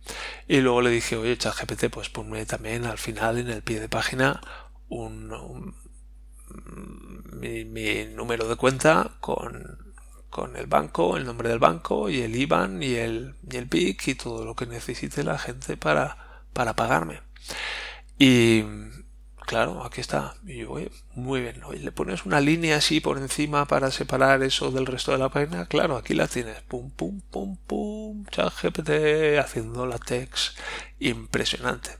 Y 0.47 0.59
luego 0.61 0.81
le 0.81 0.89
dije, 0.89 1.15
oye, 1.15 1.37
ChatGPT, 1.37 1.85
pues 1.89 2.09
ponme 2.09 2.45
también 2.45 2.85
al 2.85 2.97
final 2.97 3.37
en 3.37 3.49
el 3.49 3.61
pie 3.61 3.79
de 3.79 3.89
página 3.89 4.41
un, 4.89 5.75
mi, 7.39 8.05
número 8.05 8.47
de 8.47 8.55
cuenta 8.55 9.11
con, 9.19 9.93
con, 10.29 10.55
el 10.55 10.67
banco, 10.67 11.17
el 11.17 11.25
nombre 11.25 11.49
del 11.49 11.59
banco 11.59 12.09
y 12.09 12.21
el 12.21 12.35
IBAN 12.35 12.83
y 12.83 12.95
el, 12.95 13.35
y 13.49 13.57
el 13.57 13.65
BIC 13.65 14.07
y 14.09 14.15
todo 14.15 14.45
lo 14.45 14.55
que 14.55 14.65
necesite 14.67 15.23
la 15.23 15.37
gente 15.37 15.77
para, 15.77 16.43
para 16.53 16.75
pagarme. 16.75 17.21
Y, 18.19 18.63
Claro, 19.45 19.83
aquí 19.83 20.01
está. 20.01 20.35
Y 20.47 20.59
yo, 20.59 20.75
muy 21.15 21.41
bien. 21.41 21.61
¿Le 21.81 21.91
pones 21.91 22.25
una 22.25 22.39
línea 22.39 22.77
así 22.77 22.99
por 23.01 23.17
encima 23.17 23.65
para 23.65 23.91
separar 23.91 24.41
eso 24.43 24.71
del 24.71 24.85
resto 24.85 25.11
de 25.11 25.17
la 25.17 25.29
página? 25.29 25.65
Claro, 25.65 25.97
aquí 25.97 26.13
la 26.13 26.27
tienes. 26.27 26.61
Pum, 26.61 26.89
pum, 26.91 27.21
pum, 27.29 27.57
pum. 27.67 28.23
GPT 28.25 29.37
haciendo 29.39 29.85
la 29.85 29.97
text. 29.99 30.57
Impresionante. 30.99 31.91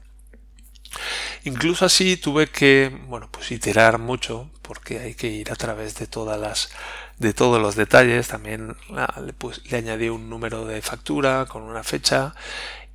Incluso 1.43 1.85
así 1.85 2.17
tuve 2.17 2.47
que, 2.47 2.91
bueno, 3.07 3.27
pues 3.31 3.51
iterar 3.51 3.99
mucho 3.99 4.49
porque 4.61 4.99
hay 4.99 5.15
que 5.15 5.27
ir 5.27 5.51
a 5.51 5.55
través 5.55 5.95
de 5.95 6.07
todas 6.07 6.39
las, 6.39 6.71
de 7.17 7.33
todos 7.33 7.61
los 7.61 7.75
detalles. 7.75 8.27
También 8.29 8.75
le, 8.89 9.33
le 9.69 9.77
añadí 9.77 10.09
un 10.09 10.29
número 10.29 10.65
de 10.65 10.81
factura 10.81 11.45
con 11.47 11.63
una 11.63 11.83
fecha 11.83 12.35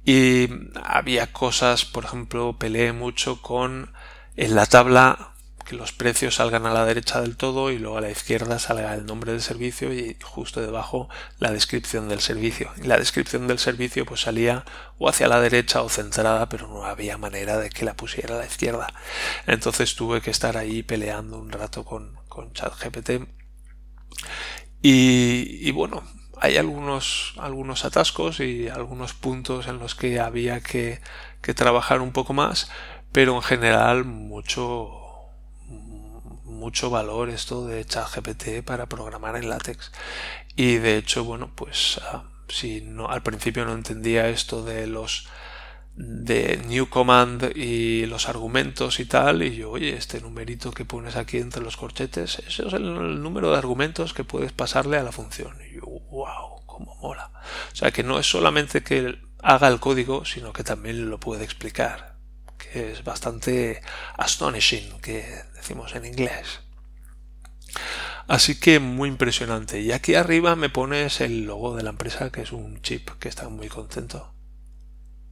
y 0.04 0.48
había 0.82 1.32
cosas, 1.32 1.84
por 1.84 2.04
ejemplo, 2.04 2.56
peleé 2.58 2.92
mucho 2.92 3.42
con 3.42 3.92
en 4.38 4.54
la 4.54 4.66
tabla 4.66 5.34
que 5.66 5.74
los 5.74 5.92
precios 5.92 6.36
salgan 6.36 6.64
a 6.64 6.72
la 6.72 6.84
derecha 6.84 7.20
del 7.20 7.36
todo 7.36 7.72
y 7.72 7.78
luego 7.78 7.98
a 7.98 8.00
la 8.00 8.10
izquierda 8.10 8.60
salga 8.60 8.94
el 8.94 9.04
nombre 9.04 9.32
del 9.32 9.42
servicio 9.42 9.92
y 9.92 10.16
justo 10.22 10.60
debajo 10.60 11.08
la 11.40 11.50
descripción 11.50 12.08
del 12.08 12.20
servicio. 12.20 12.70
Y 12.80 12.86
la 12.86 12.98
descripción 12.98 13.48
del 13.48 13.58
servicio 13.58 14.06
pues 14.06 14.20
salía 14.20 14.64
o 14.96 15.08
hacia 15.08 15.26
la 15.26 15.40
derecha 15.40 15.82
o 15.82 15.88
centrada, 15.88 16.48
pero 16.48 16.68
no 16.68 16.84
había 16.84 17.18
manera 17.18 17.58
de 17.58 17.68
que 17.68 17.84
la 17.84 17.94
pusiera 17.94 18.36
a 18.36 18.38
la 18.38 18.46
izquierda. 18.46 18.86
Entonces 19.48 19.96
tuve 19.96 20.20
que 20.20 20.30
estar 20.30 20.56
ahí 20.56 20.84
peleando 20.84 21.36
un 21.36 21.50
rato 21.50 21.84
con, 21.84 22.14
con 22.28 22.52
ChatGPT. 22.52 23.28
Y, 24.80 25.68
y 25.68 25.72
bueno, 25.72 26.04
hay 26.40 26.56
algunos, 26.56 27.34
algunos 27.38 27.84
atascos 27.84 28.38
y 28.38 28.68
algunos 28.68 29.14
puntos 29.14 29.66
en 29.66 29.80
los 29.80 29.96
que 29.96 30.20
había 30.20 30.60
que, 30.60 31.00
que 31.42 31.54
trabajar 31.54 32.00
un 32.00 32.12
poco 32.12 32.32
más, 32.32 32.70
pero 33.12 33.34
en 33.34 33.42
general 33.42 34.04
mucho 34.04 34.94
mucho 36.44 36.90
valor 36.90 37.30
esto 37.30 37.66
de 37.66 37.84
ChatGPT 37.84 38.64
para 38.64 38.86
programar 38.86 39.36
en 39.36 39.48
látex. 39.48 39.92
Y 40.56 40.76
de 40.76 40.96
hecho 40.96 41.24
bueno 41.24 41.50
pues 41.54 42.00
ah, 42.02 42.24
si 42.48 42.80
no 42.80 43.08
al 43.08 43.22
principio 43.22 43.64
no 43.64 43.72
entendía 43.72 44.28
esto 44.28 44.64
de 44.64 44.86
los 44.86 45.28
de 45.98 46.62
new 46.68 46.88
command 46.88 47.56
y 47.56 48.06
los 48.06 48.28
argumentos 48.28 49.00
y 49.00 49.04
tal 49.04 49.42
y 49.42 49.56
yo 49.56 49.72
oye 49.72 49.96
este 49.96 50.20
numerito 50.20 50.70
que 50.70 50.84
pones 50.84 51.16
aquí 51.16 51.38
entre 51.38 51.62
los 51.62 51.76
corchetes 51.76 52.38
ese 52.46 52.68
es 52.68 52.72
el, 52.72 53.20
número 53.20 53.50
de 53.50 53.58
argumentos 53.58 54.14
que 54.14 54.22
puedes 54.22 54.52
pasarle 54.52 54.96
a 54.96 55.02
la 55.02 55.10
función 55.10 55.56
y 55.68 55.74
yo 55.74 55.86
wow 55.86 56.64
cómo 56.66 56.94
mola 57.02 57.32
o 57.72 57.74
sea 57.74 57.90
que 57.90 58.04
no 58.04 58.20
es 58.20 58.30
solamente 58.30 58.84
que 58.84 59.18
haga 59.42 59.66
el 59.66 59.80
código 59.80 60.24
sino 60.24 60.52
que 60.52 60.62
también 60.62 61.10
lo 61.10 61.18
puede 61.18 61.42
explicar 61.42 62.17
es 62.74 63.04
bastante 63.04 63.82
astonishing, 64.16 65.00
que 65.00 65.24
decimos 65.54 65.94
en 65.94 66.04
inglés. 66.04 66.60
Así 68.26 68.60
que 68.60 68.78
muy 68.78 69.08
impresionante. 69.08 69.80
Y 69.80 69.92
aquí 69.92 70.14
arriba 70.14 70.54
me 70.56 70.68
pones 70.68 71.20
el 71.20 71.44
logo 71.44 71.76
de 71.76 71.82
la 71.82 71.90
empresa, 71.90 72.30
que 72.30 72.42
es 72.42 72.52
un 72.52 72.82
chip 72.82 73.10
que 73.18 73.28
está 73.28 73.48
muy 73.48 73.68
contento. 73.68 74.34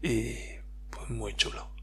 Y 0.02 0.34
pues 0.90 1.10
muy 1.10 1.34
chulo 1.34 1.75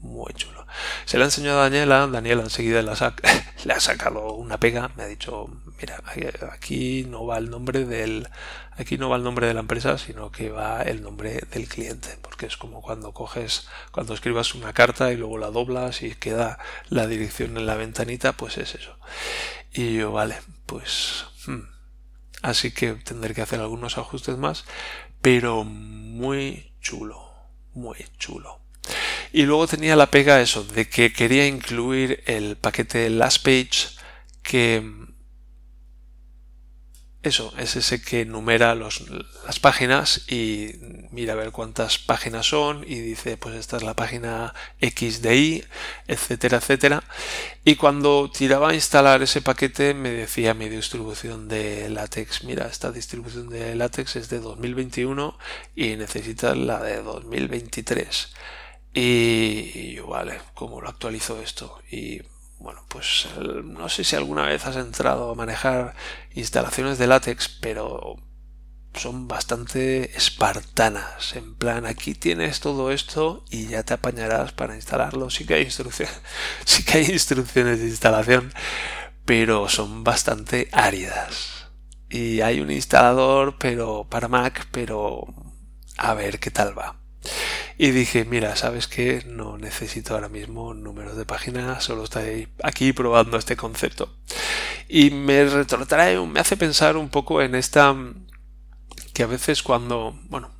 muy 0.00 0.32
chulo. 0.34 0.66
Se 1.04 1.16
le 1.16 1.24
ha 1.24 1.26
enseñado 1.26 1.60
a 1.60 1.64
Daniela, 1.64 2.06
Daniela 2.06 2.42
enseguida 2.42 2.82
le 3.64 3.72
ha 3.72 3.80
sacado 3.80 4.34
una 4.34 4.58
pega, 4.60 4.90
me 4.96 5.02
ha 5.02 5.06
dicho, 5.06 5.48
mira, 5.80 6.02
aquí 6.52 7.04
no 7.08 7.26
va 7.26 7.38
el 7.38 7.50
nombre 7.50 7.84
del 7.84 8.28
aquí 8.78 8.96
no 8.96 9.08
va 9.08 9.16
el 9.16 9.24
nombre 9.24 9.46
de 9.48 9.54
la 9.54 9.60
empresa, 9.60 9.98
sino 9.98 10.30
que 10.30 10.50
va 10.50 10.82
el 10.82 11.02
nombre 11.02 11.40
del 11.50 11.68
cliente, 11.68 12.16
porque 12.22 12.46
es 12.46 12.56
como 12.56 12.80
cuando 12.80 13.12
coges, 13.12 13.68
cuando 13.90 14.14
escribas 14.14 14.54
una 14.54 14.72
carta 14.72 15.12
y 15.12 15.16
luego 15.16 15.36
la 15.36 15.50
doblas 15.50 16.02
y 16.02 16.14
queda 16.14 16.58
la 16.88 17.06
dirección 17.08 17.56
en 17.56 17.66
la 17.66 17.74
ventanita, 17.74 18.32
pues 18.34 18.56
es 18.56 18.76
eso. 18.76 18.96
Y 19.72 19.96
yo, 19.96 20.12
vale, 20.12 20.36
pues 20.66 21.26
hmm. 21.46 21.62
así 22.42 22.70
que 22.70 22.94
tendré 22.94 23.34
que 23.34 23.42
hacer 23.42 23.60
algunos 23.60 23.98
ajustes 23.98 24.36
más, 24.38 24.64
pero 25.20 25.64
muy 25.64 26.72
chulo, 26.80 27.32
muy 27.74 27.98
chulo. 28.18 28.60
Y 29.32 29.42
luego 29.42 29.66
tenía 29.66 29.96
la 29.96 30.10
pega 30.10 30.40
eso, 30.40 30.64
de 30.64 30.88
que 30.88 31.12
quería 31.12 31.46
incluir 31.46 32.22
el 32.26 32.56
paquete 32.56 33.10
last 33.10 33.44
page 33.44 33.98
que 34.42 34.82
eso, 37.20 37.52
es 37.58 37.74
ese 37.74 38.00
que 38.00 38.24
numera 38.24 38.76
los, 38.76 39.04
las 39.44 39.58
páginas 39.58 40.22
y 40.30 40.70
mira 41.10 41.32
a 41.32 41.36
ver 41.36 41.50
cuántas 41.50 41.98
páginas 41.98 42.46
son 42.46 42.84
y 42.86 43.00
dice 43.00 43.36
pues 43.36 43.56
esta 43.56 43.76
es 43.76 43.82
la 43.82 43.94
página 43.94 44.54
X 44.80 45.20
de 45.20 45.36
Y, 45.36 45.64
etcétera, 46.06 46.58
etcétera. 46.58 47.02
Y 47.64 47.74
cuando 47.74 48.30
tiraba 48.30 48.70
a 48.70 48.74
instalar 48.74 49.20
ese 49.22 49.42
paquete 49.42 49.94
me 49.94 50.10
decía 50.10 50.54
mi 50.54 50.68
distribución 50.68 51.48
de 51.48 51.90
látex, 51.90 52.44
mira, 52.44 52.68
esta 52.68 52.92
distribución 52.92 53.48
de 53.48 53.74
látex 53.74 54.14
es 54.16 54.28
de 54.30 54.38
2021 54.38 55.36
y 55.74 55.96
necesitas 55.96 56.56
la 56.56 56.80
de 56.80 57.02
2023. 57.02 58.32
Y 58.94 59.92
yo, 59.94 60.06
vale, 60.06 60.40
¿cómo 60.54 60.80
lo 60.80 60.88
actualizo 60.88 61.40
esto? 61.40 61.80
Y 61.90 62.22
bueno, 62.58 62.84
pues 62.88 63.28
no 63.64 63.88
sé 63.88 64.04
si 64.04 64.16
alguna 64.16 64.46
vez 64.46 64.66
has 64.66 64.76
entrado 64.76 65.30
a 65.30 65.34
manejar 65.34 65.94
instalaciones 66.34 66.98
de 66.98 67.06
látex, 67.06 67.48
pero 67.48 68.16
son 68.94 69.28
bastante 69.28 70.16
espartanas. 70.16 71.36
En 71.36 71.54
plan, 71.54 71.86
aquí 71.86 72.14
tienes 72.14 72.60
todo 72.60 72.90
esto 72.90 73.44
y 73.50 73.66
ya 73.68 73.84
te 73.84 73.94
apañarás 73.94 74.52
para 74.52 74.74
instalarlo. 74.74 75.30
Sí 75.30 75.46
que 75.46 75.54
hay 75.54 75.64
instrucciones, 75.64 76.20
sí 76.64 76.84
que 76.84 76.98
hay 76.98 77.06
instrucciones 77.06 77.80
de 77.80 77.86
instalación, 77.86 78.52
pero 79.24 79.68
son 79.68 80.04
bastante 80.04 80.68
áridas. 80.72 81.68
Y 82.10 82.40
hay 82.40 82.60
un 82.60 82.70
instalador, 82.70 83.58
pero 83.58 84.06
para 84.08 84.28
Mac, 84.28 84.66
pero 84.72 85.26
a 85.98 86.14
ver 86.14 86.40
qué 86.40 86.50
tal 86.50 86.76
va. 86.76 86.96
Y 87.76 87.90
dije, 87.90 88.24
mira, 88.24 88.56
¿sabes 88.56 88.88
qué? 88.88 89.22
No 89.26 89.58
necesito 89.58 90.14
ahora 90.14 90.28
mismo 90.28 90.74
números 90.74 91.16
de 91.16 91.24
página, 91.24 91.80
solo 91.80 92.04
estoy 92.04 92.48
aquí 92.62 92.92
probando 92.92 93.36
este 93.36 93.56
concepto. 93.56 94.14
Y 94.88 95.10
me 95.10 95.44
retrotrae, 95.44 96.18
me 96.26 96.40
hace 96.40 96.56
pensar 96.56 96.96
un 96.96 97.08
poco 97.08 97.42
en 97.42 97.54
esta 97.54 97.94
que 99.12 99.22
a 99.22 99.26
veces 99.26 99.62
cuando, 99.62 100.18
bueno, 100.28 100.50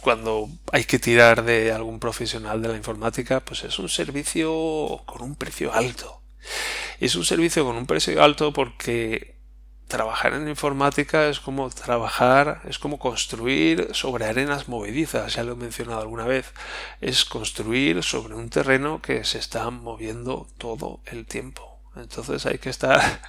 cuando 0.00 0.48
hay 0.72 0.84
que 0.84 0.98
tirar 0.98 1.44
de 1.44 1.72
algún 1.72 2.00
profesional 2.00 2.60
de 2.62 2.68
la 2.68 2.76
informática, 2.76 3.40
pues 3.40 3.64
es 3.64 3.78
un 3.78 3.88
servicio 3.88 5.02
con 5.06 5.22
un 5.22 5.36
precio 5.36 5.72
alto. 5.72 6.22
Es 6.98 7.14
un 7.14 7.24
servicio 7.24 7.64
con 7.64 7.76
un 7.76 7.86
precio 7.86 8.22
alto 8.22 8.52
porque 8.52 9.39
trabajar 9.90 10.32
en 10.32 10.48
informática 10.48 11.28
es 11.28 11.40
como 11.40 11.68
trabajar, 11.68 12.62
es 12.64 12.78
como 12.78 12.98
construir 12.98 13.88
sobre 13.92 14.24
arenas 14.24 14.68
movedizas, 14.68 15.34
ya 15.34 15.44
lo 15.44 15.52
he 15.52 15.56
mencionado 15.56 16.00
alguna 16.00 16.24
vez, 16.24 16.54
es 17.02 17.26
construir 17.26 18.02
sobre 18.02 18.34
un 18.34 18.48
terreno 18.48 19.02
que 19.02 19.24
se 19.24 19.38
está 19.38 19.68
moviendo 19.68 20.46
todo 20.56 21.00
el 21.04 21.26
tiempo. 21.26 21.78
Entonces 21.96 22.46
hay 22.46 22.58
que 22.58 22.70
estar 22.70 23.20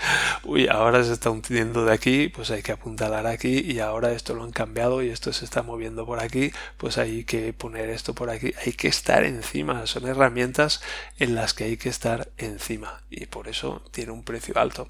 uy, 0.44 0.68
ahora 0.68 1.04
se 1.04 1.12
está 1.12 1.30
hundiendo 1.30 1.84
de 1.84 1.92
aquí, 1.92 2.28
pues 2.28 2.50
hay 2.50 2.62
que 2.62 2.72
apuntalar 2.72 3.26
aquí 3.26 3.60
y 3.60 3.80
ahora 3.80 4.12
esto 4.12 4.34
lo 4.34 4.44
han 4.44 4.52
cambiado 4.52 5.02
y 5.02 5.10
esto 5.10 5.32
se 5.32 5.44
está 5.44 5.62
moviendo 5.62 6.06
por 6.06 6.20
aquí, 6.20 6.52
pues 6.76 6.98
hay 6.98 7.24
que 7.24 7.52
poner 7.52 7.90
esto 7.90 8.14
por 8.14 8.30
aquí, 8.30 8.54
hay 8.64 8.72
que 8.72 8.88
estar 8.88 9.24
encima, 9.24 9.86
son 9.86 10.06
herramientas 10.06 10.80
en 11.18 11.34
las 11.34 11.54
que 11.54 11.64
hay 11.64 11.76
que 11.76 11.88
estar 11.90 12.30
encima 12.38 13.02
y 13.10 13.26
por 13.26 13.48
eso 13.48 13.82
tiene 13.92 14.12
un 14.12 14.24
precio 14.24 14.58
alto 14.58 14.88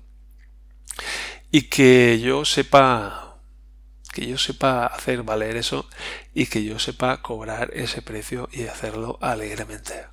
y 1.50 1.62
que 1.62 2.20
yo 2.20 2.44
sepa 2.44 3.24
que 4.12 4.26
yo 4.26 4.38
sepa 4.38 4.87
hacer 4.87 5.22
valer 5.22 5.56
eso 5.56 5.88
y 6.34 6.46
que 6.46 6.64
yo 6.64 6.78
sepa 6.78 7.22
cobrar 7.22 7.70
ese 7.74 8.02
precio 8.02 8.48
y 8.52 8.64
hacerlo 8.64 9.18
alegremente. 9.20 10.06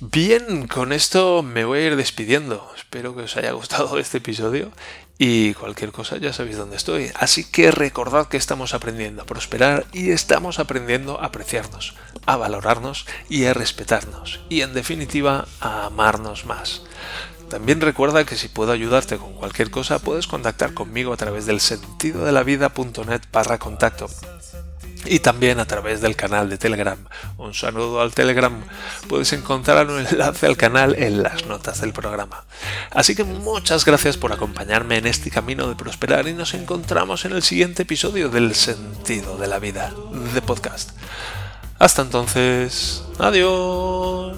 Bien, 0.00 0.68
con 0.68 0.92
esto 0.92 1.42
me 1.42 1.64
voy 1.64 1.80
a 1.80 1.86
ir 1.88 1.96
despidiendo. 1.96 2.70
Espero 2.76 3.16
que 3.16 3.22
os 3.22 3.36
haya 3.36 3.50
gustado 3.52 3.98
este 3.98 4.18
episodio 4.18 4.70
y 5.18 5.54
cualquier 5.54 5.90
cosa 5.90 6.16
ya 6.18 6.32
sabéis 6.32 6.56
dónde 6.56 6.76
estoy. 6.76 7.10
Así 7.16 7.44
que 7.50 7.72
recordad 7.72 8.28
que 8.28 8.36
estamos 8.36 8.74
aprendiendo 8.74 9.22
a 9.22 9.26
prosperar 9.26 9.86
y 9.92 10.10
estamos 10.10 10.60
aprendiendo 10.60 11.20
a 11.20 11.26
apreciarnos, 11.26 11.96
a 12.26 12.36
valorarnos 12.36 13.06
y 13.28 13.46
a 13.46 13.54
respetarnos 13.54 14.40
y 14.48 14.60
en 14.60 14.72
definitiva 14.72 15.48
a 15.60 15.86
amarnos 15.86 16.46
más. 16.46 16.82
También 17.50 17.80
recuerda 17.80 18.24
que 18.24 18.36
si 18.36 18.48
puedo 18.48 18.72
ayudarte 18.72 19.16
con 19.16 19.32
cualquier 19.34 19.70
cosa 19.70 19.98
puedes 19.98 20.26
contactar 20.26 20.74
conmigo 20.74 21.12
a 21.12 21.16
través 21.16 21.46
del 21.46 21.60
sentido 21.60 22.24
de 22.24 22.32
la 22.32 22.42
vida.net 22.42 23.22
barra 23.32 23.58
contacto 23.58 24.08
y 25.04 25.20
también 25.20 25.60
a 25.60 25.66
través 25.66 26.00
del 26.00 26.16
canal 26.16 26.48
de 26.50 26.58
Telegram. 26.58 26.98
Un 27.36 27.54
saludo 27.54 28.00
al 28.00 28.12
Telegram. 28.12 28.52
Puedes 29.08 29.32
encontrar 29.32 29.86
un 29.88 30.06
enlace 30.06 30.46
al 30.46 30.56
canal 30.56 30.94
en 30.98 31.22
las 31.22 31.46
notas 31.46 31.80
del 31.80 31.92
programa. 31.92 32.44
Así 32.90 33.14
que 33.14 33.24
muchas 33.24 33.84
gracias 33.84 34.16
por 34.16 34.32
acompañarme 34.32 34.98
en 34.98 35.06
este 35.06 35.30
camino 35.30 35.68
de 35.68 35.76
prosperar 35.76 36.28
y 36.28 36.34
nos 36.34 36.54
encontramos 36.54 37.24
en 37.24 37.32
el 37.32 37.42
siguiente 37.42 37.82
episodio 37.82 38.28
del 38.28 38.54
sentido 38.54 39.38
de 39.38 39.46
la 39.46 39.58
vida 39.58 39.92
de 40.34 40.42
podcast. 40.42 40.90
Hasta 41.78 42.02
entonces, 42.02 43.04
adiós. 43.18 44.36